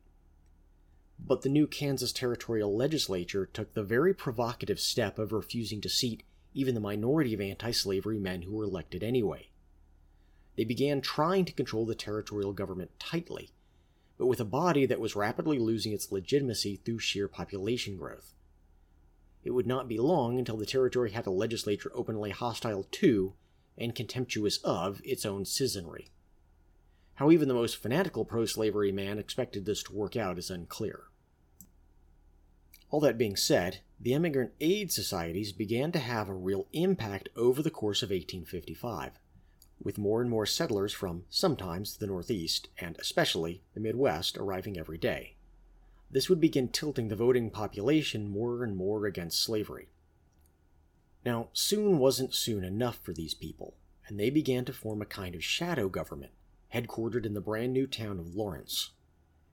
But 1.18 1.42
the 1.42 1.48
new 1.48 1.66
Kansas 1.66 2.12
territorial 2.12 2.76
legislature 2.76 3.46
took 3.46 3.74
the 3.74 3.82
very 3.82 4.14
provocative 4.14 4.80
step 4.80 5.18
of 5.18 5.32
refusing 5.32 5.80
to 5.80 5.88
seat 5.88 6.22
even 6.56 6.74
the 6.74 6.80
minority 6.80 7.34
of 7.34 7.40
anti 7.40 7.70
slavery 7.70 8.18
men 8.18 8.42
who 8.42 8.52
were 8.52 8.64
elected 8.64 9.04
anyway. 9.04 9.50
They 10.56 10.64
began 10.64 11.02
trying 11.02 11.44
to 11.44 11.52
control 11.52 11.84
the 11.84 11.94
territorial 11.94 12.54
government 12.54 12.98
tightly, 12.98 13.50
but 14.16 14.26
with 14.26 14.40
a 14.40 14.44
body 14.44 14.86
that 14.86 14.98
was 14.98 15.14
rapidly 15.14 15.58
losing 15.58 15.92
its 15.92 16.10
legitimacy 16.10 16.76
through 16.76 17.00
sheer 17.00 17.28
population 17.28 17.98
growth. 17.98 18.32
It 19.44 19.50
would 19.50 19.66
not 19.66 19.86
be 19.86 19.98
long 19.98 20.38
until 20.38 20.56
the 20.56 20.64
territory 20.64 21.10
had 21.10 21.26
a 21.26 21.30
legislature 21.30 21.92
openly 21.94 22.30
hostile 22.30 22.84
to 22.90 23.34
and 23.76 23.94
contemptuous 23.94 24.56
of 24.64 25.02
its 25.04 25.26
own 25.26 25.44
citizenry. 25.44 26.08
How 27.16 27.30
even 27.30 27.48
the 27.48 27.54
most 27.54 27.76
fanatical 27.76 28.24
pro 28.24 28.46
slavery 28.46 28.92
man 28.92 29.18
expected 29.18 29.66
this 29.66 29.82
to 29.84 29.92
work 29.92 30.16
out 30.16 30.38
is 30.38 30.50
unclear. 30.50 31.04
All 32.90 33.00
that 33.00 33.18
being 33.18 33.36
said, 33.36 33.80
the 34.00 34.14
immigrant 34.14 34.52
aid 34.60 34.92
societies 34.92 35.52
began 35.52 35.90
to 35.92 35.98
have 35.98 36.28
a 36.28 36.34
real 36.34 36.66
impact 36.72 37.28
over 37.34 37.62
the 37.62 37.70
course 37.70 38.02
of 38.02 38.10
1855, 38.10 39.12
with 39.82 39.98
more 39.98 40.20
and 40.20 40.30
more 40.30 40.46
settlers 40.46 40.92
from 40.92 41.24
sometimes 41.28 41.96
the 41.96 42.06
Northeast 42.06 42.68
and 42.78 42.96
especially 42.98 43.62
the 43.74 43.80
Midwest 43.80 44.36
arriving 44.38 44.78
every 44.78 44.98
day. 44.98 45.34
This 46.10 46.28
would 46.28 46.40
begin 46.40 46.68
tilting 46.68 47.08
the 47.08 47.16
voting 47.16 47.50
population 47.50 48.28
more 48.28 48.62
and 48.62 48.76
more 48.76 49.06
against 49.06 49.42
slavery. 49.42 49.88
Now, 51.24 51.48
soon 51.52 51.98
wasn't 51.98 52.34
soon 52.34 52.62
enough 52.62 53.00
for 53.02 53.12
these 53.12 53.34
people, 53.34 53.74
and 54.06 54.18
they 54.18 54.30
began 54.30 54.64
to 54.66 54.72
form 54.72 55.02
a 55.02 55.06
kind 55.06 55.34
of 55.34 55.42
shadow 55.42 55.88
government, 55.88 56.32
headquartered 56.72 57.26
in 57.26 57.34
the 57.34 57.40
brand 57.40 57.72
new 57.72 57.88
town 57.88 58.20
of 58.20 58.36
Lawrence. 58.36 58.92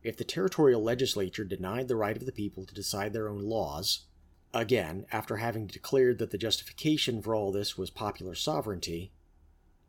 If 0.04 0.18
the 0.18 0.26
territorial 0.26 0.84
legislature 0.84 1.46
denied 1.46 1.88
the 1.88 1.96
right 1.96 2.18
of 2.18 2.26
the 2.26 2.32
people 2.32 2.66
to 2.66 2.74
decide 2.74 3.14
their 3.14 3.30
own 3.30 3.42
laws, 3.42 4.06
again, 4.54 5.06
after 5.12 5.38
having 5.38 5.68
declared 5.68 6.20
that 6.20 6.32
the 6.32 6.38
justification 6.38 7.22
for 7.22 7.34
all 7.34 7.52
this 7.52 7.78
was 7.78 7.90
popular 7.90 8.36
sovereignty, 8.36 9.12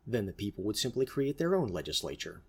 then 0.07 0.25
the 0.25 0.33
people 0.33 0.63
would 0.63 0.77
simply 0.77 1.05
create 1.05 1.37
their 1.37 1.55
own 1.55 1.67
legislature. 1.67 2.41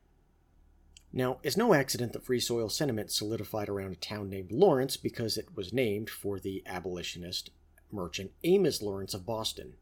Now, 1.12 1.38
it's 1.42 1.56
no 1.56 1.74
accident 1.74 2.12
that 2.12 2.24
free 2.24 2.40
soil 2.40 2.68
sentiment 2.68 3.10
solidified 3.10 3.68
around 3.68 3.92
a 3.92 3.96
town 3.96 4.28
named 4.28 4.52
Lawrence 4.52 4.96
because 4.96 5.36
it 5.36 5.56
was 5.56 5.72
named 5.72 6.10
for 6.10 6.38
the 6.38 6.62
abolitionist 6.66 7.50
merchant 7.90 8.32
Amos 8.44 8.82
Lawrence 8.82 9.14
of 9.14 9.26
Boston. 9.26 9.74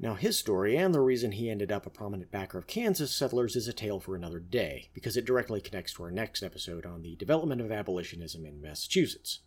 Now, 0.00 0.14
his 0.14 0.38
story 0.38 0.76
and 0.76 0.94
the 0.94 1.00
reason 1.00 1.32
he 1.32 1.50
ended 1.50 1.72
up 1.72 1.84
a 1.84 1.90
prominent 1.90 2.30
backer 2.30 2.56
of 2.56 2.68
Kansas 2.68 3.10
settlers 3.10 3.56
is 3.56 3.66
a 3.66 3.72
tale 3.72 3.98
for 3.98 4.14
another 4.14 4.38
day, 4.38 4.90
because 4.94 5.16
it 5.16 5.24
directly 5.24 5.60
connects 5.60 5.94
to 5.94 6.04
our 6.04 6.12
next 6.12 6.44
episode 6.44 6.86
on 6.86 7.02
the 7.02 7.16
development 7.16 7.60
of 7.60 7.72
abolitionism 7.72 8.46
in 8.46 8.62
Massachusetts. 8.62 9.40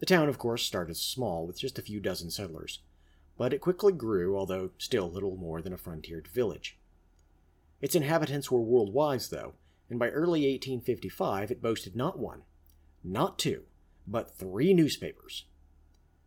The 0.00 0.06
town, 0.06 0.28
of 0.28 0.36
course, 0.36 0.64
started 0.64 0.98
small, 0.98 1.46
with 1.46 1.58
just 1.58 1.78
a 1.78 1.82
few 1.82 1.98
dozen 1.98 2.30
settlers, 2.30 2.80
but 3.38 3.54
it 3.54 3.62
quickly 3.62 3.94
grew, 3.94 4.36
although 4.36 4.70
still 4.76 5.10
little 5.10 5.36
more 5.36 5.62
than 5.62 5.72
a 5.72 5.78
frontiered 5.78 6.28
village. 6.28 6.78
Its 7.80 7.94
inhabitants 7.94 8.50
were 8.50 8.60
worldwide, 8.60 9.22
though, 9.30 9.54
and 9.88 9.98
by 9.98 10.10
early 10.10 10.40
1855 10.40 11.50
it 11.50 11.62
boasted 11.62 11.96
not 11.96 12.18
one, 12.18 12.42
not 13.02 13.38
two, 13.38 13.62
but 14.06 14.36
three 14.36 14.74
newspapers. 14.74 15.46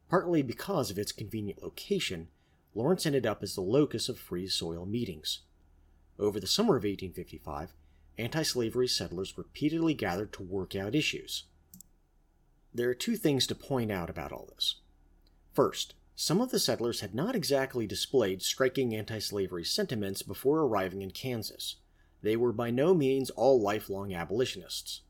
Partly 0.09 0.41
because 0.41 0.89
of 0.89 0.97
its 0.97 1.11
convenient 1.11 1.61
location, 1.61 2.29
Lawrence 2.77 3.07
ended 3.07 3.25
up 3.25 3.41
as 3.41 3.55
the 3.55 3.61
locus 3.61 4.07
of 4.07 4.19
free 4.19 4.47
soil 4.47 4.85
meetings. 4.85 5.39
Over 6.19 6.39
the 6.39 6.45
summer 6.45 6.75
of 6.75 6.83
1855, 6.83 7.73
anti 8.19 8.43
slavery 8.43 8.87
settlers 8.87 9.35
repeatedly 9.35 9.95
gathered 9.95 10.31
to 10.33 10.43
work 10.43 10.75
out 10.75 10.93
issues. 10.93 11.45
There 12.71 12.87
are 12.87 12.93
two 12.93 13.15
things 13.15 13.47
to 13.47 13.55
point 13.55 13.91
out 13.91 14.11
about 14.11 14.31
all 14.31 14.47
this. 14.53 14.75
First, 15.53 15.95
some 16.15 16.39
of 16.39 16.51
the 16.51 16.59
settlers 16.59 16.99
had 16.99 17.15
not 17.15 17.35
exactly 17.35 17.87
displayed 17.87 18.43
striking 18.43 18.93
anti 18.93 19.17
slavery 19.17 19.65
sentiments 19.65 20.21
before 20.21 20.59
arriving 20.59 21.01
in 21.01 21.09
Kansas. 21.09 21.77
They 22.21 22.35
were 22.35 22.53
by 22.53 22.69
no 22.69 22.93
means 22.93 23.31
all 23.31 23.59
lifelong 23.59 24.13
abolitionists. 24.13 25.01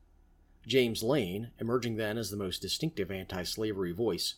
James 0.66 1.04
Lane, 1.04 1.52
emerging 1.60 1.98
then 1.98 2.18
as 2.18 2.32
the 2.32 2.38
most 2.38 2.62
distinctive 2.62 3.12
anti 3.12 3.44
slavery 3.44 3.92
voice, 3.92 4.36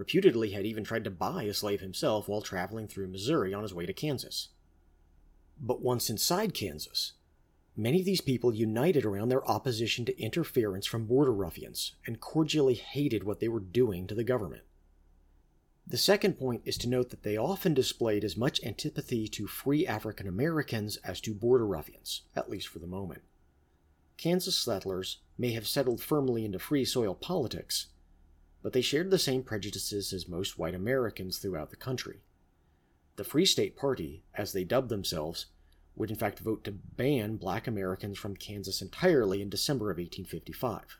reputedly 0.00 0.52
had 0.52 0.64
even 0.64 0.82
tried 0.82 1.04
to 1.04 1.10
buy 1.10 1.42
a 1.42 1.52
slave 1.52 1.82
himself 1.82 2.26
while 2.26 2.40
traveling 2.40 2.88
through 2.88 3.06
Missouri 3.06 3.52
on 3.52 3.62
his 3.62 3.74
way 3.74 3.84
to 3.84 3.92
Kansas. 3.92 4.48
But 5.60 5.82
once 5.82 6.08
inside 6.08 6.54
Kansas, 6.54 7.12
many 7.76 8.00
of 8.00 8.06
these 8.06 8.22
people 8.22 8.52
united 8.52 9.04
around 9.04 9.28
their 9.28 9.46
opposition 9.46 10.06
to 10.06 10.18
interference 10.18 10.86
from 10.86 11.06
border 11.06 11.34
ruffians 11.34 11.96
and 12.06 12.18
cordially 12.18 12.74
hated 12.74 13.24
what 13.24 13.40
they 13.40 13.48
were 13.48 13.60
doing 13.60 14.06
to 14.06 14.14
the 14.14 14.24
government. 14.24 14.62
The 15.86 15.98
second 15.98 16.38
point 16.38 16.62
is 16.64 16.78
to 16.78 16.88
note 16.88 17.10
that 17.10 17.22
they 17.22 17.36
often 17.36 17.74
displayed 17.74 18.24
as 18.24 18.38
much 18.38 18.64
antipathy 18.64 19.28
to 19.28 19.46
free 19.46 19.86
African 19.86 20.26
Americans 20.26 20.96
as 21.04 21.20
to 21.20 21.34
border 21.34 21.66
ruffians, 21.66 22.22
at 22.34 22.48
least 22.48 22.68
for 22.68 22.78
the 22.78 22.86
moment. 22.86 23.20
Kansas 24.16 24.58
settlers 24.58 25.18
may 25.36 25.52
have 25.52 25.66
settled 25.66 26.00
firmly 26.00 26.46
into 26.46 26.58
free 26.58 26.86
soil 26.86 27.14
politics, 27.14 27.88
but 28.62 28.72
they 28.72 28.80
shared 28.80 29.10
the 29.10 29.18
same 29.18 29.42
prejudices 29.42 30.12
as 30.12 30.28
most 30.28 30.58
white 30.58 30.74
Americans 30.74 31.38
throughout 31.38 31.70
the 31.70 31.76
country. 31.76 32.20
The 33.16 33.24
Free 33.24 33.46
State 33.46 33.76
Party, 33.76 34.22
as 34.34 34.52
they 34.52 34.64
dubbed 34.64 34.88
themselves, 34.88 35.46
would 35.96 36.10
in 36.10 36.16
fact 36.16 36.38
vote 36.38 36.64
to 36.64 36.72
ban 36.72 37.36
black 37.36 37.66
Americans 37.66 38.18
from 38.18 38.36
Kansas 38.36 38.80
entirely 38.80 39.42
in 39.42 39.48
December 39.48 39.90
of 39.90 39.98
1855. 39.98 40.98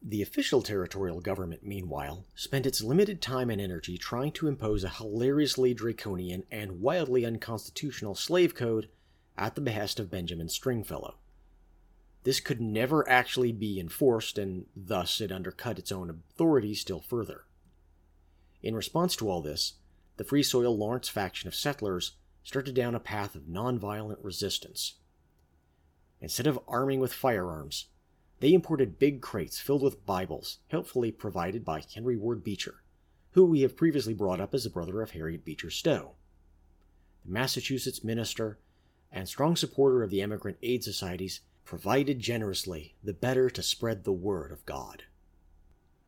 The 0.00 0.22
official 0.22 0.62
territorial 0.62 1.20
government, 1.20 1.64
meanwhile, 1.64 2.24
spent 2.34 2.66
its 2.66 2.82
limited 2.82 3.20
time 3.20 3.50
and 3.50 3.60
energy 3.60 3.98
trying 3.98 4.32
to 4.32 4.46
impose 4.46 4.84
a 4.84 4.88
hilariously 4.88 5.74
draconian 5.74 6.44
and 6.50 6.80
wildly 6.80 7.24
unconstitutional 7.24 8.14
slave 8.14 8.54
code 8.54 8.88
at 9.36 9.54
the 9.54 9.60
behest 9.60 9.98
of 9.98 10.10
Benjamin 10.10 10.48
Stringfellow. 10.48 11.16
This 12.28 12.40
could 12.40 12.60
never 12.60 13.08
actually 13.08 13.52
be 13.52 13.80
enforced, 13.80 14.36
and 14.36 14.66
thus 14.76 15.22
it 15.22 15.32
undercut 15.32 15.78
its 15.78 15.90
own 15.90 16.10
authority 16.10 16.74
still 16.74 17.00
further. 17.00 17.46
In 18.62 18.74
response 18.74 19.16
to 19.16 19.30
all 19.30 19.40
this, 19.40 19.76
the 20.18 20.24
Free 20.24 20.42
Soil 20.42 20.76
Lawrence 20.76 21.08
faction 21.08 21.48
of 21.48 21.54
settlers 21.54 22.16
started 22.42 22.74
down 22.74 22.94
a 22.94 23.00
path 23.00 23.34
of 23.34 23.48
nonviolent 23.48 24.18
resistance. 24.22 24.96
Instead 26.20 26.46
of 26.46 26.60
arming 26.68 27.00
with 27.00 27.14
firearms, 27.14 27.86
they 28.40 28.52
imported 28.52 28.98
big 28.98 29.22
crates 29.22 29.58
filled 29.58 29.80
with 29.82 30.04
Bibles, 30.04 30.58
helpfully 30.68 31.10
provided 31.10 31.64
by 31.64 31.82
Henry 31.94 32.18
Ward 32.18 32.44
Beecher, 32.44 32.82
who 33.30 33.46
we 33.46 33.62
have 33.62 33.74
previously 33.74 34.12
brought 34.12 34.38
up 34.38 34.52
as 34.52 34.64
the 34.64 34.68
brother 34.68 35.00
of 35.00 35.12
Harriet 35.12 35.46
Beecher 35.46 35.70
Stowe. 35.70 36.10
The 37.24 37.32
Massachusetts 37.32 38.04
minister 38.04 38.58
and 39.10 39.26
strong 39.26 39.56
supporter 39.56 40.02
of 40.02 40.10
the 40.10 40.20
emigrant 40.20 40.58
aid 40.62 40.84
societies 40.84 41.40
provided 41.68 42.18
generously, 42.18 42.94
the 43.04 43.12
better 43.12 43.50
to 43.50 43.62
spread 43.62 44.02
the 44.02 44.10
word 44.10 44.50
of 44.50 44.64
God. 44.64 45.02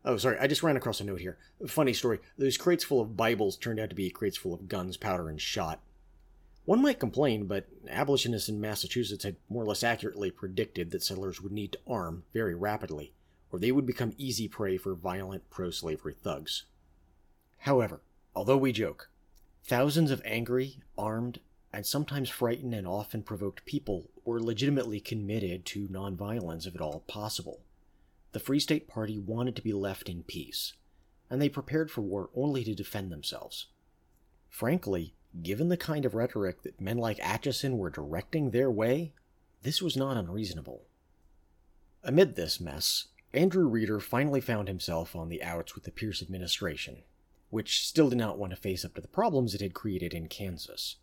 Oh, 0.07 0.17
sorry, 0.17 0.39
I 0.39 0.47
just 0.47 0.63
ran 0.63 0.79
across 0.79 1.03
a 1.03 1.05
note 1.05 1.21
here. 1.21 1.37
Funny 1.67 1.93
story. 1.93 2.19
Those 2.39 2.57
crates 2.57 2.83
full 2.83 3.03
of 3.03 3.15
Bibles 3.15 3.59
turned 3.59 3.79
out 3.79 3.91
to 3.91 3.95
be 3.95 4.09
crates 4.09 4.39
full 4.39 4.55
of 4.55 4.69
guns, 4.69 4.97
powder, 4.97 5.29
and 5.29 5.39
shot. 5.39 5.81
One 6.65 6.81
might 6.81 6.99
complain, 6.99 7.45
but 7.45 7.67
abolitionists 7.91 8.49
in 8.49 8.59
Massachusetts 8.59 9.23
had 9.23 9.37
more 9.51 9.63
or 9.63 9.67
less 9.67 9.85
accurately 9.85 10.31
predicted 10.31 10.93
that 10.93 11.03
settlers 11.03 11.43
would 11.43 11.53
need 11.53 11.73
to 11.73 11.81
arm 11.87 12.25
very 12.33 12.55
rapidly, 12.55 13.13
or 13.53 13.59
they 13.59 13.71
would 13.71 13.85
become 13.85 14.15
easy 14.17 14.49
prey 14.49 14.79
for 14.79 14.95
violent 14.95 15.51
pro 15.51 15.71
slavery 15.71 16.17
thugs. 16.23 16.65
However, 17.59 18.01
although 18.35 18.57
we 18.57 18.73
joke, 18.73 19.11
thousands 19.63 20.11
of 20.11 20.23
angry, 20.25 20.79
armed, 20.97 21.41
and 21.73 21.87
sometimes 21.87 22.29
frightened 22.29 22.75
and 22.75 22.87
often 22.87 23.23
provoked 23.23 23.65
people 23.65 24.11
were 24.25 24.43
legitimately 24.43 25.01
committed 25.01 25.65
to 25.65 25.89
nonviolence 25.89 26.67
if 26.67 26.75
at 26.75 26.81
all 26.81 27.05
possible. 27.07 27.61
The 28.33 28.41
Free 28.41 28.61
State 28.61 28.89
Party 28.89 29.19
wanted 29.19 29.57
to 29.57 29.63
be 29.63 29.73
left 29.73 30.09
in 30.09 30.23
peace, 30.23 30.75
and 31.29 31.41
they 31.41 31.49
prepared 31.49 31.91
for 31.91 32.01
war 32.01 32.31
only 32.35 32.65
to 32.65 32.75
defend 32.75 33.11
themselves. 33.11 33.67
Frankly, 34.49 35.15
given 35.43 35.69
the 35.69 35.77
kind 35.77 36.05
of 36.05 36.15
rhetoric 36.15 36.63
that 36.63 36.81
men 36.81 36.99
like 36.99 37.21
Atchison 37.21 37.79
were 37.79 37.91
directing 37.91 38.51
their 38.51 38.71
way, 38.71 39.13
this 39.63 39.81
was 39.81 39.97
not 39.97 40.17
unreasonable. 40.17 40.83
Amid 42.03 42.35
this 42.35 42.61
mess, 42.61 43.09
Andrew 43.33 43.69
Reeder 43.69 44.01
finally 44.01 44.41
found 44.41 44.67
himself 44.67 45.15
on 45.15 45.29
the 45.29 45.43
outs 45.43 45.75
with 45.75 45.85
the 45.85 45.93
Pierce 45.93 46.21
administration, 46.21 47.03
which 47.51 47.87
still 47.87 48.09
did 48.09 48.19
not 48.19 48.39
want 48.39 48.51
to 48.51 48.57
face 48.57 48.85
up 48.85 48.95
to 48.95 49.01
the 49.01 49.09
problems 49.09 49.55
it 49.55 49.61
had 49.61 49.75
created 49.75 50.15
in 50.15 50.27
Kansas. 50.27 50.97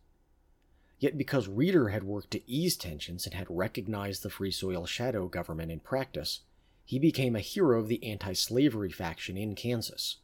Yet 0.99 1.17
because 1.17 1.47
Reeder 1.47 1.89
had 1.89 2.03
worked 2.03 2.31
to 2.31 2.49
ease 2.49 2.75
tensions 2.75 3.25
and 3.25 3.35
had 3.35 3.47
recognized 3.49 4.23
the 4.23 4.29
Free 4.29 4.51
Soil 4.51 4.85
shadow 4.85 5.27
government 5.27 5.71
in 5.71 5.79
practice, 5.79 6.41
he 6.83 6.97
became 6.97 7.35
a 7.35 7.41
hero 7.41 7.79
of 7.79 7.87
the 7.87 8.03
anti 8.03 8.33
slavery 8.33 8.91
faction 8.91 9.37
in 9.37 9.53
Kansas. 9.53 10.17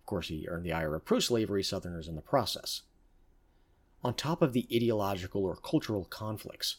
Of 0.00 0.06
course, 0.06 0.28
he 0.28 0.48
earned 0.48 0.64
the 0.64 0.72
ire 0.72 0.94
of 0.96 1.04
pro 1.04 1.20
slavery 1.20 1.62
Southerners 1.62 2.08
in 2.08 2.16
the 2.16 2.22
process. 2.22 2.82
On 4.02 4.14
top 4.14 4.42
of 4.42 4.52
the 4.52 4.66
ideological 4.74 5.44
or 5.44 5.54
cultural 5.54 6.04
conflicts, 6.04 6.78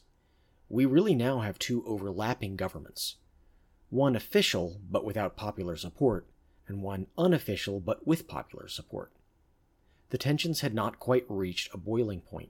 we 0.67 0.85
really 0.85 1.15
now 1.15 1.39
have 1.39 1.57
two 1.59 1.85
overlapping 1.85 2.55
governments 2.55 3.15
one 3.89 4.15
official 4.15 4.81
but 4.89 5.05
without 5.05 5.37
popular 5.37 5.77
support, 5.77 6.27
and 6.67 6.81
one 6.81 7.05
unofficial 7.15 7.79
but 7.79 8.07
with 8.07 8.27
popular 8.27 8.67
support. 8.67 9.11
The 10.09 10.17
tensions 10.17 10.61
had 10.61 10.73
not 10.73 10.99
quite 10.99 11.25
reached 11.29 11.73
a 11.73 11.77
boiling 11.77 12.21
point, 12.21 12.49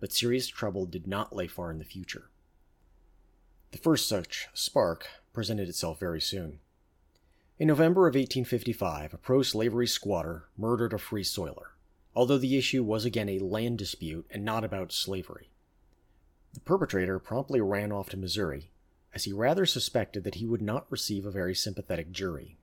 but 0.00 0.12
serious 0.12 0.46
trouble 0.46 0.86
did 0.86 1.06
not 1.06 1.34
lay 1.34 1.46
far 1.46 1.70
in 1.70 1.78
the 1.78 1.84
future. 1.84 2.30
The 3.72 3.78
first 3.78 4.08
such 4.08 4.48
spark 4.54 5.08
presented 5.32 5.68
itself 5.68 5.98
very 5.98 6.20
soon. 6.20 6.60
In 7.58 7.68
November 7.68 8.06
of 8.06 8.14
1855, 8.14 9.14
a 9.14 9.18
pro 9.18 9.42
slavery 9.42 9.86
squatter 9.86 10.48
murdered 10.56 10.92
a 10.92 10.98
free 10.98 11.24
soiler, 11.24 11.72
although 12.14 12.38
the 12.38 12.56
issue 12.58 12.84
was 12.84 13.04
again 13.04 13.28
a 13.28 13.38
land 13.38 13.78
dispute 13.78 14.26
and 14.30 14.44
not 14.44 14.64
about 14.64 14.92
slavery. 14.92 15.50
The 16.52 16.60
perpetrator 16.60 17.18
promptly 17.18 17.60
ran 17.60 17.92
off 17.92 18.10
to 18.10 18.16
Missouri, 18.16 18.70
as 19.14 19.24
he 19.24 19.32
rather 19.32 19.66
suspected 19.66 20.24
that 20.24 20.36
he 20.36 20.46
would 20.46 20.62
not 20.62 20.90
receive 20.90 21.24
a 21.24 21.30
very 21.30 21.54
sympathetic 21.54 22.12
jury. 22.12 22.58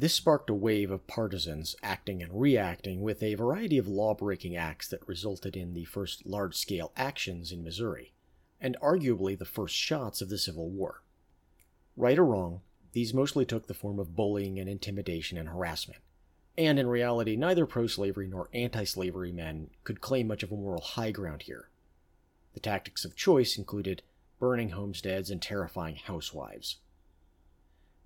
This 0.00 0.14
sparked 0.14 0.48
a 0.48 0.54
wave 0.54 0.90
of 0.90 1.06
partisans 1.06 1.76
acting 1.82 2.22
and 2.22 2.40
reacting 2.40 3.02
with 3.02 3.22
a 3.22 3.34
variety 3.34 3.76
of 3.76 3.86
law 3.86 4.14
breaking 4.14 4.56
acts 4.56 4.88
that 4.88 5.06
resulted 5.06 5.58
in 5.58 5.74
the 5.74 5.84
first 5.84 6.24
large 6.24 6.56
scale 6.56 6.90
actions 6.96 7.52
in 7.52 7.62
Missouri, 7.62 8.14
and 8.58 8.78
arguably 8.82 9.38
the 9.38 9.44
first 9.44 9.76
shots 9.76 10.22
of 10.22 10.30
the 10.30 10.38
Civil 10.38 10.70
War. 10.70 11.02
Right 11.98 12.18
or 12.18 12.24
wrong, 12.24 12.62
these 12.92 13.12
mostly 13.12 13.44
took 13.44 13.66
the 13.66 13.74
form 13.74 13.98
of 13.98 14.16
bullying 14.16 14.58
and 14.58 14.70
intimidation 14.70 15.36
and 15.36 15.50
harassment, 15.50 16.00
and 16.56 16.78
in 16.78 16.86
reality, 16.86 17.36
neither 17.36 17.66
pro 17.66 17.86
slavery 17.86 18.26
nor 18.26 18.48
anti 18.54 18.84
slavery 18.84 19.32
men 19.32 19.68
could 19.84 20.00
claim 20.00 20.28
much 20.28 20.42
of 20.42 20.50
a 20.50 20.56
moral 20.56 20.80
high 20.80 21.10
ground 21.10 21.42
here. 21.42 21.68
The 22.54 22.60
tactics 22.60 23.04
of 23.04 23.16
choice 23.16 23.58
included 23.58 24.00
burning 24.38 24.70
homesteads 24.70 25.28
and 25.28 25.42
terrifying 25.42 25.96
housewives. 25.96 26.78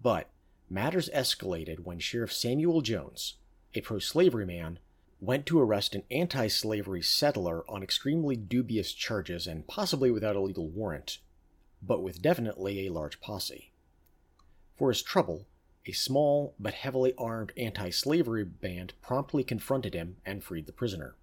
But 0.03 0.29
matters 0.75 1.09
escalated 1.15 1.81
when 1.81 2.01
Sheriff 2.01 2.33
Samuel 2.33 2.81
Jones, 2.81 3.35
a 3.75 3.81
pro 3.81 4.01
slavery 4.01 4.45
man, 4.45 4.81
went 5.21 5.47
to 5.47 5.61
arrest 5.61 5.95
an 5.95 6.03
anti 6.11 6.49
slavery 6.49 7.01
settler 7.01 7.65
on 7.71 7.83
extremely 7.83 8.35
dubious 8.37 8.93
charges 8.93 9.47
and 9.47 9.67
possibly 9.67 10.11
without 10.11 10.37
a 10.37 10.41
legal 10.41 10.69
warrant, 10.69 11.19
but 11.81 12.03
with 12.03 12.21
definitely 12.21 12.87
a 12.87 12.93
large 12.93 13.21
posse. 13.21 13.71
For 14.77 14.91
his 14.91 15.01
trouble, 15.01 15.47
a 15.87 15.93
small 15.93 16.55
but 16.59 16.75
heavily 16.75 17.15
armed 17.17 17.53
anti 17.57 17.91
slavery 17.91 18.45
band 18.45 18.95
promptly 19.01 19.45
confronted 19.45 19.95
him 19.95 20.17
and 20.27 20.43
freed 20.43 20.67
the 20.67 20.73
prisoner. 20.73 21.15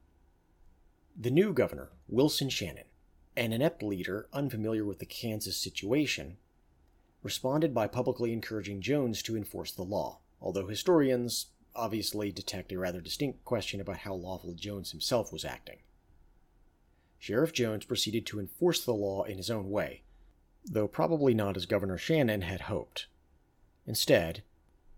The 1.20 1.32
new 1.32 1.52
governor, 1.52 1.90
Wilson 2.08 2.50
Shannon, 2.50 2.86
an 3.36 3.52
inept 3.52 3.84
leader 3.84 4.28
unfamiliar 4.32 4.86
with 4.86 5.00
the 5.00 5.06
Kansas 5.06 5.58
situation, 5.58 6.38
responded 7.24 7.74
by 7.74 7.88
publicly 7.88 8.34
encouraging 8.34 8.82
Jones 8.82 9.22
to 9.24 9.38
enforce 9.38 9.72
the 9.72 9.84
law, 9.84 10.20
although 10.42 10.68
historians 10.68 11.48
obviously 11.76 12.32
detect 12.32 12.72
a 12.72 12.80
rather 12.80 13.02
distinct 13.02 13.46
question 13.46 13.80
about 13.80 13.98
how 13.98 14.14
lawful 14.14 14.54
Jones 14.54 14.92
himself 14.92 15.32
was 15.32 15.46
acting. 15.46 15.78
Sheriff 17.20 17.54
Jones 17.54 17.86
proceeded 17.86 18.26
to 18.26 18.40
enforce 18.40 18.84
the 18.84 18.94
law 18.94 19.24
in 19.24 19.38
his 19.38 19.52
own 19.52 19.70
way, 19.70 20.02
though 20.66 20.88
probably 20.88 21.34
not 21.34 21.56
as 21.56 21.66
Governor 21.66 21.98
Shannon 21.98 22.42
had 22.42 22.62
hoped. 22.62 23.08
Instead, 23.86 24.44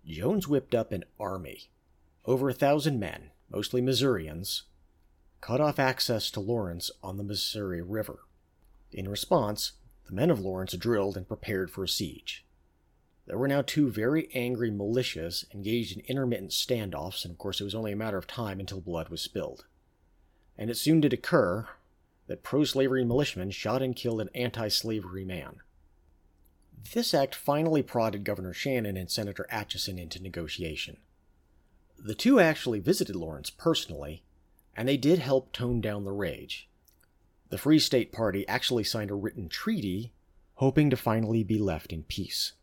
Jones 0.05 0.47
whipped 0.47 0.73
up 0.73 0.91
an 0.91 1.03
army. 1.19 1.69
Over 2.25 2.49
a 2.49 2.53
thousand 2.53 2.99
men, 2.99 3.31
mostly 3.49 3.81
Missourians, 3.81 4.63
cut 5.41 5.59
off 5.59 5.79
access 5.79 6.31
to 6.31 6.39
Lawrence 6.39 6.89
on 7.01 7.17
the 7.17 7.23
Missouri 7.23 7.81
River. 7.81 8.19
In 8.91 9.09
response, 9.09 9.73
the 10.06 10.13
men 10.13 10.30
of 10.30 10.39
Lawrence 10.39 10.74
drilled 10.74 11.18
and 11.18 11.28
prepared 11.28 11.72
for 11.72 11.84
a 11.84 11.88
siege. 11.88 12.46
There 13.26 13.38
were 13.38 13.48
now 13.48 13.62
two 13.62 13.89
very 13.89 14.30
angry 14.34 14.70
militias 14.70 15.46
engaged 15.54 15.98
in 15.98 16.06
intermittent 16.06 16.52
standoffs, 16.52 17.24
and 17.24 17.32
of 17.32 17.38
course 17.38 17.62
it 17.62 17.63
was 17.63 17.76
only 17.76 17.92
a 17.92 17.96
matter 17.96 18.18
of 18.18 18.28
time 18.28 18.60
until 18.60 18.82
blood 18.82 19.10
was 19.10 19.22
spilled. 19.22 19.66
And 20.58 20.70
it 20.70 20.76
soon 20.76 21.02
did 21.02 21.13
occur 21.13 21.68
that 22.28 22.44
pro 22.44 22.63
slavery 22.63 23.06
militiamen 23.06 23.52
shot 23.52 23.82
and 23.82 23.96
killed 23.96 24.22
an 24.22 24.30
anti 24.36 24.68
slavery 24.68 25.26
man. 25.26 25.62
This 26.94 27.13
act 27.13 27.34
finally 27.34 27.82
prodded 27.82 28.26
Governor 28.26 28.54
Shannon 28.54 28.98
and 28.98 29.10
Senator 29.10 29.48
Atchison 29.50 29.98
into 29.98 30.22
negotiation. 30.22 30.98
The 31.98 32.16
two 32.16 32.39
actually 32.39 32.80
visited 32.80 33.16
Lawrence 33.16 33.50
personally 33.50 34.24
and 34.76 34.88
they 34.88 34.98
did 34.98 35.20
help 35.20 35.52
tone 35.52 35.82
down 35.82 36.04
the 36.04 36.12
rage. 36.12 36.68
The 37.54 37.60
Free 37.60 37.78
State 37.78 38.12
Party 38.12 38.48
actually 38.48 38.84
signed 38.84 39.12
a 39.12 39.13
written 39.13 39.48
treaty, 39.48 40.12
hoping 40.56 40.89
to 40.89 40.98
finally 40.98 41.44
be 41.44 41.60
left 41.60 41.94
in 41.94 42.02
peace. 42.02 42.54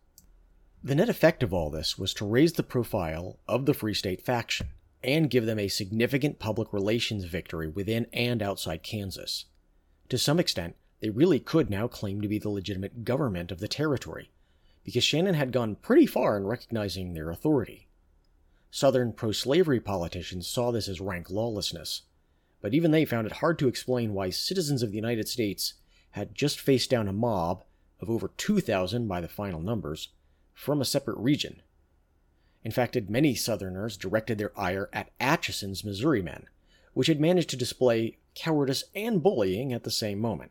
The 0.82 0.96
net 0.96 1.08
effect 1.08 1.44
of 1.44 1.54
all 1.54 1.70
this 1.70 1.96
was 1.96 2.12
to 2.14 2.26
raise 2.26 2.54
the 2.54 2.64
profile 2.64 3.38
of 3.46 3.66
the 3.66 3.72
Free 3.72 3.94
State 3.94 4.20
faction 4.20 4.70
and 5.00 5.30
give 5.30 5.46
them 5.46 5.60
a 5.60 5.68
significant 5.68 6.40
public 6.40 6.72
relations 6.72 7.22
victory 7.22 7.68
within 7.68 8.08
and 8.12 8.42
outside 8.42 8.82
Kansas. 8.82 9.44
To 10.08 10.18
some 10.18 10.40
extent, 10.40 10.74
they 10.98 11.10
really 11.10 11.38
could 11.38 11.70
now 11.70 11.86
claim 11.86 12.20
to 12.20 12.26
be 12.26 12.40
the 12.40 12.50
legitimate 12.50 13.04
government 13.04 13.52
of 13.52 13.60
the 13.60 13.68
territory, 13.68 14.32
because 14.82 15.04
Shannon 15.04 15.34
had 15.34 15.52
gone 15.52 15.76
pretty 15.76 16.06
far 16.06 16.36
in 16.36 16.48
recognizing 16.48 17.14
their 17.14 17.30
authority. 17.30 17.86
Southern 18.72 19.12
pro 19.12 19.30
slavery 19.30 19.78
politicians 19.78 20.48
saw 20.48 20.72
this 20.72 20.88
as 20.88 21.00
rank 21.00 21.30
lawlessness, 21.30 22.02
but 22.60 22.74
even 22.74 22.90
they 22.90 23.04
found 23.04 23.26
it 23.26 23.34
hard 23.34 23.58
to 23.58 23.68
explain 23.68 24.14
why 24.14 24.30
citizens 24.30 24.82
of 24.82 24.90
the 24.90 24.96
United 24.96 25.28
States 25.28 25.74
had 26.12 26.34
just 26.34 26.60
faced 26.60 26.90
down 26.90 27.08
a 27.08 27.12
mob 27.12 27.64
of 28.00 28.10
over 28.10 28.28
2,000 28.36 29.06
by 29.06 29.20
the 29.20 29.28
final 29.28 29.60
numbers 29.60 30.08
from 30.54 30.80
a 30.80 30.84
separate 30.84 31.18
region. 31.18 31.62
In 32.62 32.70
fact, 32.70 32.96
many 33.08 33.34
Southerners 33.34 33.96
directed 33.96 34.36
their 34.36 34.58
ire 34.58 34.90
at 34.92 35.10
Atchison's 35.18 35.84
Missouri 35.84 36.20
men, 36.20 36.46
which 36.92 37.06
had 37.06 37.20
managed 37.20 37.50
to 37.50 37.56
display 37.56 38.18
cowardice 38.34 38.84
and 38.94 39.22
bullying 39.22 39.72
at 39.72 39.84
the 39.84 39.90
same 39.90 40.18
moment. 40.18 40.50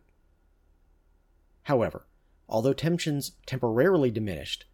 However, 1.64 2.08
although 2.48 2.74
tensions 2.74 3.34
temporarily 3.46 4.10
diminished, 4.10 4.66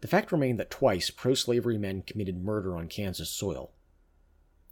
the 0.00 0.08
fact 0.08 0.32
remained 0.32 0.58
that 0.60 0.70
twice 0.70 1.08
pro 1.08 1.32
slavery 1.32 1.78
men 1.78 2.02
committed 2.02 2.44
murder 2.44 2.76
on 2.76 2.88
Kansas 2.88 3.30
soil. 3.30 3.72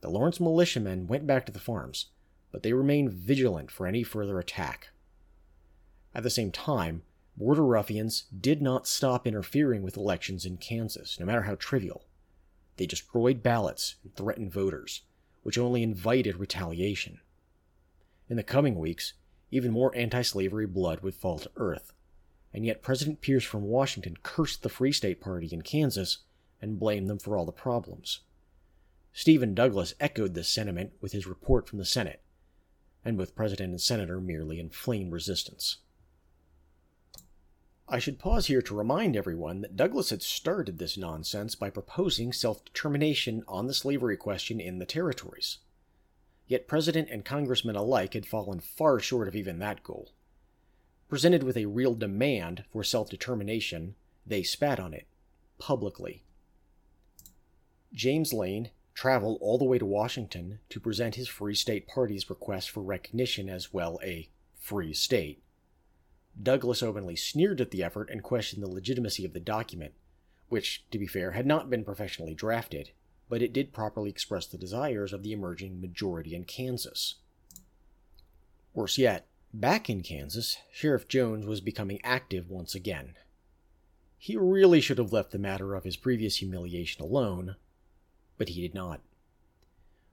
The 0.03 0.11
Lawrence 0.11 0.39
militiamen 0.39 1.07
went 1.07 1.27
back 1.27 1.47
to 1.47 1.53
the 1.53 1.59
farms, 1.59 2.11
but 2.51 2.63
they 2.63 2.75
remained 2.75 3.13
vigilant 3.13 3.71
for 3.71 3.87
any 3.87 4.03
further 4.03 4.39
attack. 4.39 4.91
At 6.15 6.23
the 6.23 6.31
same 6.31 6.53
time, 6.53 7.03
border 7.37 7.65
ruffians 7.65 8.25
did 8.39 8.61
not 8.61 8.87
stop 8.87 9.27
interfering 9.27 9.83
with 9.83 9.97
elections 9.97 10.45
in 10.45 10.59
Kansas, 10.59 11.19
no 11.19 11.25
matter 11.25 11.43
how 11.43 11.55
trivial. 11.55 12.05
They 12.77 12.85
destroyed 12.85 13.43
ballots 13.43 13.97
and 14.05 14.15
threatened 14.15 14.53
voters, 14.53 15.03
which 15.43 15.57
only 15.57 15.83
invited 15.83 16.37
retaliation. 16.37 17.21
In 18.29 18.37
the 18.37 18.43
coming 18.43 18.79
weeks, 18.79 19.15
even 19.51 19.73
more 19.73 19.97
anti 19.97 20.21
slavery 20.21 20.67
blood 20.67 21.01
would 21.01 21.15
fall 21.15 21.39
to 21.39 21.51
earth 21.57 21.95
and 22.55 22.67
yet 22.67 22.83
President 22.83 23.21
Pierce 23.21 23.45
from 23.45 23.63
Washington 23.63 24.17
cursed 24.23 24.63
the 24.63 24.69
Free 24.69 24.93
State 24.93 25.21
Party 25.21 25.49
in 25.51 25.63
Kansas 25.63 26.19
and 26.61 26.79
blamed 26.79 27.09
them 27.09 27.19
for 27.19 27.37
all 27.37 27.47
the 27.47 27.53
problems. 27.53 28.21
Stephen 29.13 29.55
Douglas 29.55 29.95
echoed 30.01 30.35
this 30.35 30.49
sentiment 30.49 30.93
with 31.01 31.13
his 31.13 31.27
report 31.27 31.69
from 31.69 31.79
the 31.79 31.85
Senate, 31.85 32.23
and 33.05 33.17
both 33.19 33.35
President 33.35 33.71
and 33.71 33.81
Senator 33.81 34.21
merely 34.21 34.59
inflamed 34.59 35.13
resistance. 35.13 35.79
I 37.89 37.99
should 37.99 38.19
pause 38.19 38.47
here 38.47 38.63
to 38.63 38.75
remind 38.75 39.15
everyone 39.17 39.61
that 39.61 39.77
Douglas 39.77 40.09
had 40.09 40.23
started 40.23 40.79
this 40.79 40.97
nonsense 40.97 41.55
by 41.55 41.69
proposing 41.69 42.33
self 42.33 42.65
determination 42.65 43.45
on 43.47 43.67
the 43.67 43.75
slavery 43.75 44.17
question 44.17 44.61
in 44.61 44.79
the 44.79 44.87
territories. 44.87 45.59
yet 46.47 46.67
President 46.67 47.11
and 47.11 47.25
Congressman 47.25 47.77
alike 47.77 48.15
had 48.15 48.25
fallen 48.27 48.61
far 48.61 48.99
short 48.99 49.29
of 49.29 49.37
even 49.37 49.59
that 49.59 49.83
goal. 49.83 50.13
Presented 51.09 51.43
with 51.43 51.57
a 51.59 51.67
real 51.67 51.95
demand 51.95 52.65
for 52.73 52.83
self 52.83 53.11
determination, 53.11 53.95
they 54.27 54.43
spat 54.43 54.81
on 54.81 54.95
it, 54.95 55.07
publicly. 55.59 56.25
James 57.93 58.33
Lane 58.33 58.71
traveled 58.95 59.39
all 59.41 59.59
the 59.59 59.65
way 59.65 59.79
to 59.79 59.87
Washington 59.87 60.59
to 60.69 60.81
present 60.81 61.15
his 61.15 61.29
Free 61.29 61.55
State 61.55 61.87
Party's 61.87 62.29
request 62.29 62.71
for 62.71 62.83
recognition 62.83 63.49
as 63.49 63.73
well 63.73 63.99
a 64.03 64.29
free 64.59 64.93
state. 64.95 65.43
Douglas 66.41 66.83
openly 66.83 67.17
sneered 67.17 67.61
at 67.61 67.71
the 67.71 67.83
effort 67.83 68.09
and 68.11 68.23
questioned 68.23 68.63
the 68.63 68.71
legitimacy 68.71 69.25
of 69.25 69.33
the 69.33 69.41
document, 69.41 69.93
which, 70.49 70.85
to 70.91 70.99
be 70.99 71.07
fair, 71.07 71.33
had 71.33 71.47
not 71.47 71.71
been 71.71 71.85
professionally 71.85 72.35
drafted, 72.35 72.91
but 73.29 73.43
it 73.43 73.53
did 73.53 73.73
properly 73.73 74.11
express 74.11 74.47
the 74.47 74.59
desires 74.59 75.13
of 75.13 75.23
the 75.23 75.33
emerging 75.33 75.81
majority 75.81 76.35
in 76.35 76.45
Kansas. 76.45 77.17
Worse 78.75 78.99
yet, 78.99 79.27
back 79.53 79.91
in 79.91 80.03
Kansas, 80.03 80.59
Sheriff 80.73 81.09
Jones 81.09 81.47
was 81.47 81.61
becoming 81.61 82.01
active 82.03 82.49
once 82.49 82.75
again. 82.75 83.15
He 84.19 84.37
really 84.37 84.81
should 84.81 84.99
have 84.99 85.13
left 85.13 85.33
the 85.33 85.39
matter 85.39 85.75
of 85.75 85.85
his 85.85 85.97
previous 85.97 86.37
humiliation 86.37 87.03
alone, 87.03 87.57
but 88.43 88.49
he 88.49 88.61
did 88.61 88.75
not. 88.75 89.01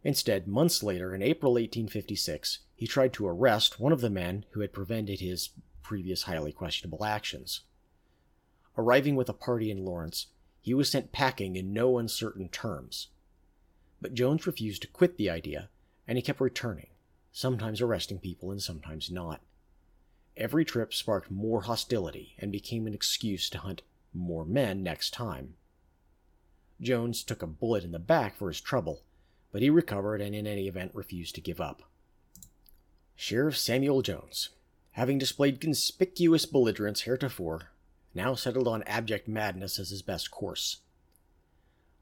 Instead, 0.03 0.47
months 0.47 0.83
later, 0.83 1.15
in 1.15 1.23
April 1.23 1.53
1856, 1.53 2.59
he 2.75 2.85
tried 2.85 3.11
to 3.11 3.25
arrest 3.25 3.79
one 3.79 3.91
of 3.91 4.01
the 4.01 4.09
men 4.11 4.45
who 4.51 4.59
had 4.59 4.71
prevented 4.71 5.19
his 5.19 5.49
previous 5.81 6.21
highly 6.21 6.51
questionable 6.51 7.03
actions. 7.03 7.61
Arriving 8.77 9.15
with 9.15 9.29
a 9.29 9.33
party 9.33 9.71
in 9.71 9.83
Lawrence, 9.83 10.27
he 10.61 10.75
was 10.75 10.91
sent 10.91 11.11
packing 11.11 11.55
in 11.55 11.73
no 11.73 11.97
uncertain 11.97 12.49
terms. 12.49 13.07
But 13.99 14.13
Jones 14.13 14.45
refused 14.45 14.83
to 14.83 14.87
quit 14.87 15.17
the 15.17 15.31
idea, 15.31 15.69
and 16.07 16.15
he 16.15 16.21
kept 16.21 16.39
returning, 16.39 16.89
sometimes 17.31 17.81
arresting 17.81 18.19
people 18.19 18.51
and 18.51 18.61
sometimes 18.61 19.09
not. 19.09 19.41
Every 20.37 20.63
trip 20.65 20.93
sparked 20.93 21.31
more 21.31 21.63
hostility 21.63 22.35
and 22.37 22.51
became 22.51 22.85
an 22.85 22.93
excuse 22.93 23.49
to 23.49 23.57
hunt 23.57 23.81
more 24.13 24.45
men 24.45 24.83
next 24.83 25.15
time. 25.15 25.55
Jones 26.81 27.23
took 27.23 27.41
a 27.41 27.47
bullet 27.47 27.83
in 27.83 27.91
the 27.91 27.99
back 27.99 28.35
for 28.35 28.47
his 28.47 28.61
trouble, 28.61 29.01
but 29.51 29.61
he 29.61 29.69
recovered 29.69 30.21
and 30.21 30.33
in 30.33 30.47
any 30.47 30.67
event 30.67 30.91
refused 30.93 31.35
to 31.35 31.41
give 31.41 31.59
up. 31.59 31.83
Sheriff 33.15 33.57
Samuel 33.57 34.01
Jones, 34.01 34.49
having 34.91 35.17
displayed 35.17 35.59
conspicuous 35.59 36.45
belligerence 36.45 37.01
heretofore, 37.01 37.71
now 38.13 38.33
settled 38.33 38.67
on 38.67 38.83
abject 38.83 39.27
madness 39.27 39.77
as 39.77 39.89
his 39.89 40.01
best 40.01 40.31
course. 40.31 40.77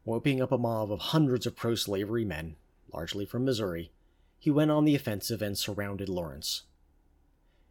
Whooping 0.06 0.42
up 0.42 0.52
a 0.52 0.58
mob 0.58 0.92
of 0.92 1.00
hundreds 1.00 1.46
of 1.46 1.56
pro 1.56 1.76
slavery 1.76 2.24
men, 2.24 2.56
largely 2.94 3.26
from 3.26 3.46
Missouri, 3.46 3.92
he 4.40 4.52
went 4.52 4.72
on 4.72 4.86
the 4.86 4.96
offensive 4.96 5.42
and 5.42 5.58
surrounded 5.58 6.08
Lawrence. 6.08 6.64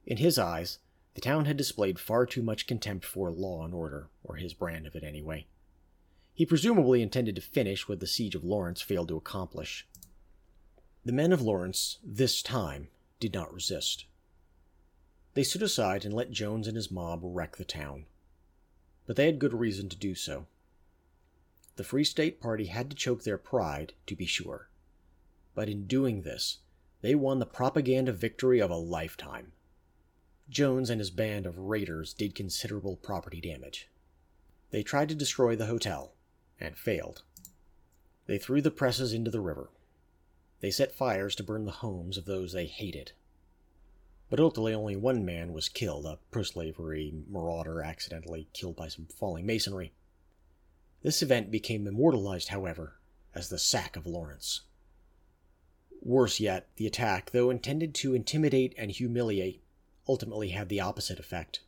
In 0.05 0.19
his 0.19 0.39
eyes, 0.39 0.79
the 1.15 1.21
town 1.21 1.47
had 1.47 1.57
displayed 1.57 1.99
far 1.99 2.27
too 2.27 2.43
much 2.43 2.67
contempt 2.67 3.05
for 3.05 3.31
law 3.31 3.65
and 3.65 3.73
order, 3.73 4.09
or 4.23 4.37
his 4.37 4.53
brand 4.53 4.87
of 4.87 4.95
it 4.95 5.03
anyway. 5.03 5.47
He 6.37 6.45
presumably 6.45 7.01
intended 7.01 7.35
to 7.37 7.41
finish 7.41 7.89
what 7.89 7.99
the 7.99 8.07
siege 8.07 8.35
of 8.35 8.45
Lawrence 8.45 8.83
failed 8.83 9.09
to 9.09 9.17
accomplish. 9.17 9.89
The 11.03 11.13
men 11.13 11.33
of 11.33 11.41
Lawrence, 11.41 11.97
this 12.05 12.43
time, 12.43 12.89
did 13.19 13.33
not 13.33 13.55
resist. 13.55 14.05
They 15.33 15.43
stood 15.43 15.63
aside 15.63 16.05
and 16.05 16.13
let 16.13 16.31
Jones 16.31 16.69
and 16.69 16.77
his 16.77 16.91
mob 16.91 17.21
wreck 17.23 17.57
the 17.57 17.65
town. 17.65 18.05
But 19.07 19.17
they 19.17 19.25
had 19.25 19.39
good 19.39 19.55
reason 19.55 19.89
to 19.89 19.97
do 19.97 20.15
so. 20.15 20.45
The 21.77 21.85
Free 21.85 22.05
State 22.05 22.39
Party 22.39 22.67
had 22.67 22.91
to 22.91 22.97
choke 22.97 23.23
their 23.23 23.39
pride, 23.39 23.95
to 24.07 24.15
be 24.15 24.27
sure. 24.27 24.69
But 25.55 25.71
in 25.71 25.87
doing 25.87 26.21
this, 26.21 26.59
they 27.01 27.15
won 27.15 27.39
the 27.39 27.47
propaganda 27.47 28.13
victory 28.13 28.61
of 28.61 28.71
a 28.71 28.77
lifetime. 28.77 29.53
Jones 30.51 30.91
and 30.91 31.01
his 31.01 31.11
band 31.11 31.47
of 31.47 31.57
raiders 31.59 32.13
did 32.13 32.35
considerable 32.35 32.97
property 32.97 33.41
damage. 33.41 33.89
They 34.71 34.83
tried 34.83 35.09
to 35.09 35.15
destroy 35.15 35.57
the 35.57 35.67
hotel, 35.67 36.13
and 36.61 36.77
failed. 36.77 37.23
They 38.27 38.39
threw 38.39 38.61
the 38.61 38.71
presses 38.71 39.13
into 39.13 39.31
the 39.31 39.41
river. 39.41 39.71
They 40.61 40.71
set 40.71 40.95
fires 40.95 41.35
to 41.37 41.45
burn 41.45 41.65
the 41.65 41.71
homes 41.71 42.17
of 42.17 42.25
those 42.25 42.53
they 42.53 42.67
hated. 42.67 43.13
But 44.29 44.41
ultimately, 44.41 44.75
only 44.75 44.97
one 44.97 45.25
man 45.25 45.53
was 45.53 45.69
killed, 45.69 46.07
a 46.07 46.19
pro 46.31 46.43
slavery 46.43 47.13
marauder 47.29 47.83
accidentally 47.83 48.49
killed 48.53 48.75
by 48.75 48.89
some 48.89 49.07
falling 49.07 49.47
masonry. 49.47 49.93
This 51.03 51.23
event 51.23 51.51
became 51.51 51.87
immortalized, 51.87 52.49
however, 52.49 52.99
as 53.35 53.49
the 53.49 53.59
Sack 53.59 53.95
of 53.95 54.07
Lawrence. 54.07 54.63
Worse 56.01 56.41
yet, 56.41 56.69
the 56.77 56.87
attack, 56.87 57.31
though 57.31 57.51
intended 57.51 57.95
to 57.97 58.15
intimidate 58.15 58.75
and 58.77 58.91
humiliate, 58.91 59.63
ultimately 60.09 60.49
had 60.49 60.69
the 60.69 60.81
opposite 60.81 61.21
effect. 61.21 61.61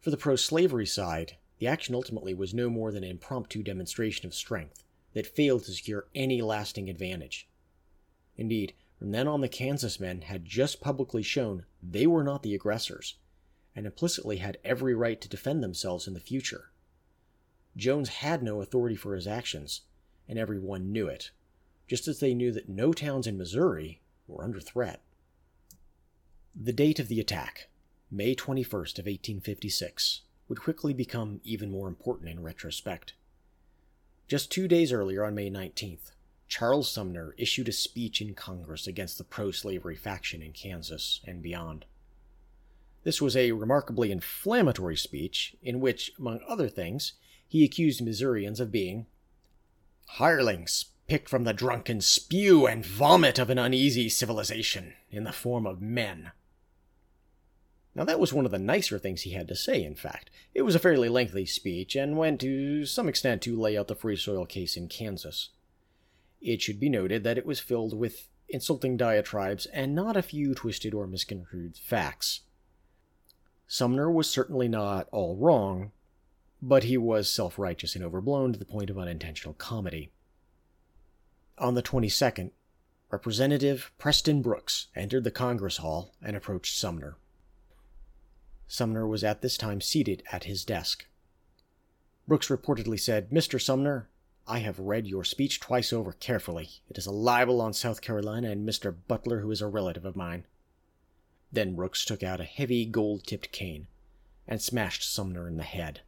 For 0.00 0.10
the 0.10 0.16
pro 0.16 0.36
slavery 0.36 0.86
side, 0.86 1.37
the 1.58 1.66
action 1.66 1.94
ultimately 1.94 2.34
was 2.34 2.54
no 2.54 2.70
more 2.70 2.92
than 2.92 3.04
an 3.04 3.10
impromptu 3.10 3.62
demonstration 3.62 4.26
of 4.26 4.34
strength 4.34 4.84
that 5.12 5.26
failed 5.26 5.64
to 5.64 5.72
secure 5.72 6.06
any 6.14 6.40
lasting 6.40 6.88
advantage. 6.88 7.48
Indeed, 8.36 8.74
from 8.98 9.12
then 9.12 9.28
on, 9.28 9.40
the 9.40 9.48
Kansas 9.48 10.00
men 10.00 10.22
had 10.22 10.44
just 10.44 10.80
publicly 10.80 11.22
shown 11.22 11.64
they 11.82 12.06
were 12.06 12.24
not 12.24 12.42
the 12.42 12.54
aggressors, 12.54 13.16
and 13.74 13.86
implicitly 13.86 14.38
had 14.38 14.58
every 14.64 14.94
right 14.94 15.20
to 15.20 15.28
defend 15.28 15.62
themselves 15.62 16.08
in 16.08 16.14
the 16.14 16.20
future. 16.20 16.70
Jones 17.76 18.08
had 18.08 18.42
no 18.42 18.60
authority 18.60 18.96
for 18.96 19.14
his 19.14 19.26
actions, 19.26 19.82
and 20.28 20.38
everyone 20.38 20.90
knew 20.90 21.06
it, 21.06 21.30
just 21.86 22.08
as 22.08 22.18
they 22.18 22.34
knew 22.34 22.50
that 22.52 22.68
no 22.68 22.92
towns 22.92 23.26
in 23.26 23.38
Missouri 23.38 24.00
were 24.26 24.42
under 24.42 24.60
threat. 24.60 25.02
The 26.54 26.72
date 26.72 26.98
of 26.98 27.06
the 27.06 27.20
attack, 27.20 27.68
May 28.10 28.34
21st 28.34 28.98
of 28.98 29.06
1856, 29.06 30.22
would 30.48 30.60
quickly 30.60 30.94
become 30.94 31.40
even 31.44 31.70
more 31.70 31.88
important 31.88 32.30
in 32.30 32.42
retrospect. 32.42 33.14
Just 34.26 34.50
two 34.50 34.68
days 34.68 34.92
earlier, 34.92 35.24
on 35.24 35.34
May 35.34 35.50
19th, 35.50 36.12
Charles 36.48 36.90
Sumner 36.90 37.34
issued 37.36 37.68
a 37.68 37.72
speech 37.72 38.20
in 38.20 38.34
Congress 38.34 38.86
against 38.86 39.18
the 39.18 39.24
pro 39.24 39.50
slavery 39.50 39.96
faction 39.96 40.42
in 40.42 40.52
Kansas 40.52 41.20
and 41.26 41.42
beyond. 41.42 41.84
This 43.04 43.20
was 43.22 43.36
a 43.36 43.52
remarkably 43.52 44.10
inflammatory 44.10 44.96
speech 44.96 45.54
in 45.62 45.80
which, 45.80 46.12
among 46.18 46.40
other 46.48 46.68
things, 46.68 47.12
he 47.46 47.64
accused 47.64 48.02
Missourians 48.02 48.60
of 48.60 48.72
being 48.72 49.06
hirelings 50.12 50.86
picked 51.06 51.28
from 51.28 51.44
the 51.44 51.52
drunken 51.52 52.00
spew 52.00 52.66
and 52.66 52.84
vomit 52.84 53.38
of 53.38 53.50
an 53.50 53.58
uneasy 53.58 54.08
civilization 54.08 54.94
in 55.10 55.24
the 55.24 55.32
form 55.32 55.66
of 55.66 55.80
men 55.80 56.32
now, 57.98 58.04
that 58.04 58.20
was 58.20 58.32
one 58.32 58.44
of 58.44 58.52
the 58.52 58.60
nicer 58.60 58.96
things 58.96 59.22
he 59.22 59.32
had 59.32 59.48
to 59.48 59.56
say, 59.56 59.82
in 59.82 59.96
fact. 59.96 60.30
It 60.54 60.62
was 60.62 60.76
a 60.76 60.78
fairly 60.78 61.08
lengthy 61.08 61.46
speech 61.46 61.96
and 61.96 62.16
went 62.16 62.40
to 62.42 62.86
some 62.86 63.08
extent 63.08 63.42
to 63.42 63.60
lay 63.60 63.76
out 63.76 63.88
the 63.88 63.96
free 63.96 64.14
soil 64.14 64.46
case 64.46 64.76
in 64.76 64.86
Kansas. 64.86 65.48
It 66.40 66.62
should 66.62 66.78
be 66.78 66.88
noted 66.88 67.24
that 67.24 67.38
it 67.38 67.44
was 67.44 67.58
filled 67.58 67.98
with 67.98 68.28
insulting 68.48 68.96
diatribes 68.96 69.66
and 69.66 69.96
not 69.96 70.16
a 70.16 70.22
few 70.22 70.54
twisted 70.54 70.94
or 70.94 71.08
misconstrued 71.08 71.76
facts. 71.76 72.42
Sumner 73.66 74.08
was 74.08 74.30
certainly 74.30 74.68
not 74.68 75.08
all 75.10 75.36
wrong, 75.36 75.90
but 76.62 76.84
he 76.84 76.96
was 76.96 77.28
self 77.28 77.58
righteous 77.58 77.96
and 77.96 78.04
overblown 78.04 78.52
to 78.52 78.60
the 78.60 78.64
point 78.64 78.90
of 78.90 78.98
unintentional 78.98 79.54
comedy. 79.54 80.12
On 81.58 81.74
the 81.74 81.82
22nd, 81.82 82.52
Representative 83.10 83.90
Preston 83.98 84.40
Brooks 84.40 84.86
entered 84.94 85.24
the 85.24 85.32
Congress 85.32 85.78
Hall 85.78 86.14
and 86.22 86.36
approached 86.36 86.78
Sumner. 86.78 87.16
Sumner 88.68 89.06
was 89.06 89.24
at 89.24 89.40
this 89.40 89.56
time 89.56 89.80
seated 89.80 90.22
at 90.30 90.44
his 90.44 90.64
desk. 90.64 91.06
Brooks 92.28 92.48
reportedly 92.48 93.00
said, 93.00 93.30
Mr. 93.30 93.60
Sumner, 93.60 94.08
I 94.46 94.58
have 94.58 94.78
read 94.78 95.06
your 95.06 95.24
speech 95.24 95.58
twice 95.58 95.92
over 95.92 96.12
carefully. 96.12 96.68
It 96.88 96.98
is 96.98 97.06
a 97.06 97.10
libel 97.10 97.60
on 97.62 97.72
South 97.72 98.02
Carolina 98.02 98.50
and 98.50 98.68
Mr. 98.68 98.94
Butler, 99.08 99.40
who 99.40 99.50
is 99.50 99.62
a 99.62 99.66
relative 99.66 100.04
of 100.04 100.16
mine. 100.16 100.44
Then 101.50 101.74
Brooks 101.74 102.04
took 102.04 102.22
out 102.22 102.40
a 102.40 102.44
heavy 102.44 102.84
gold 102.84 103.26
tipped 103.26 103.50
cane 103.52 103.86
and 104.46 104.60
smashed 104.60 105.10
Sumner 105.10 105.48
in 105.48 105.56
the 105.56 105.62
head. 105.62 106.02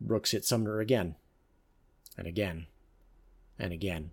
Brooks 0.00 0.30
hit 0.30 0.44
Sumner 0.44 0.80
again, 0.80 1.16
and 2.16 2.26
again, 2.26 2.66
and 3.58 3.72
again. 3.72 4.10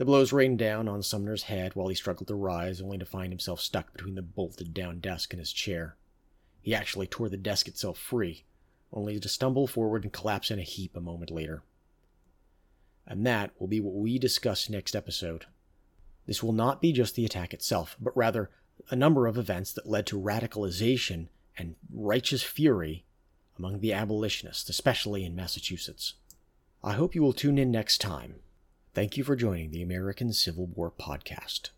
The 0.00 0.06
blows 0.06 0.32
rained 0.32 0.58
down 0.58 0.88
on 0.88 1.02
Sumner's 1.02 1.42
head 1.42 1.76
while 1.76 1.88
he 1.88 1.94
struggled 1.94 2.28
to 2.28 2.34
rise, 2.34 2.80
only 2.80 2.96
to 2.96 3.04
find 3.04 3.30
himself 3.30 3.60
stuck 3.60 3.92
between 3.92 4.14
the 4.14 4.22
bolted 4.22 4.72
down 4.72 4.98
desk 4.98 5.34
and 5.34 5.38
his 5.38 5.52
chair. 5.52 5.98
He 6.62 6.74
actually 6.74 7.06
tore 7.06 7.28
the 7.28 7.36
desk 7.36 7.68
itself 7.68 7.98
free, 7.98 8.44
only 8.94 9.20
to 9.20 9.28
stumble 9.28 9.66
forward 9.66 10.04
and 10.04 10.10
collapse 10.10 10.50
in 10.50 10.58
a 10.58 10.62
heap 10.62 10.96
a 10.96 11.02
moment 11.02 11.30
later. 11.30 11.64
And 13.06 13.26
that 13.26 13.50
will 13.58 13.66
be 13.66 13.78
what 13.78 13.92
we 13.92 14.18
discuss 14.18 14.70
next 14.70 14.96
episode. 14.96 15.44
This 16.24 16.42
will 16.42 16.54
not 16.54 16.80
be 16.80 16.92
just 16.92 17.14
the 17.14 17.26
attack 17.26 17.52
itself, 17.52 17.98
but 18.00 18.16
rather 18.16 18.48
a 18.90 18.96
number 18.96 19.26
of 19.26 19.36
events 19.36 19.70
that 19.74 19.86
led 19.86 20.06
to 20.06 20.18
radicalization 20.18 21.28
and 21.58 21.76
righteous 21.92 22.42
fury 22.42 23.04
among 23.58 23.80
the 23.80 23.92
abolitionists, 23.92 24.70
especially 24.70 25.26
in 25.26 25.36
Massachusetts. 25.36 26.14
I 26.82 26.94
hope 26.94 27.14
you 27.14 27.20
will 27.20 27.34
tune 27.34 27.58
in 27.58 27.70
next 27.70 27.98
time 27.98 28.36
Thank 28.92 29.16
you 29.16 29.22
for 29.22 29.36
joining 29.36 29.70
the 29.70 29.82
American 29.82 30.32
Civil 30.32 30.66
War 30.66 30.90
podcast. 30.90 31.70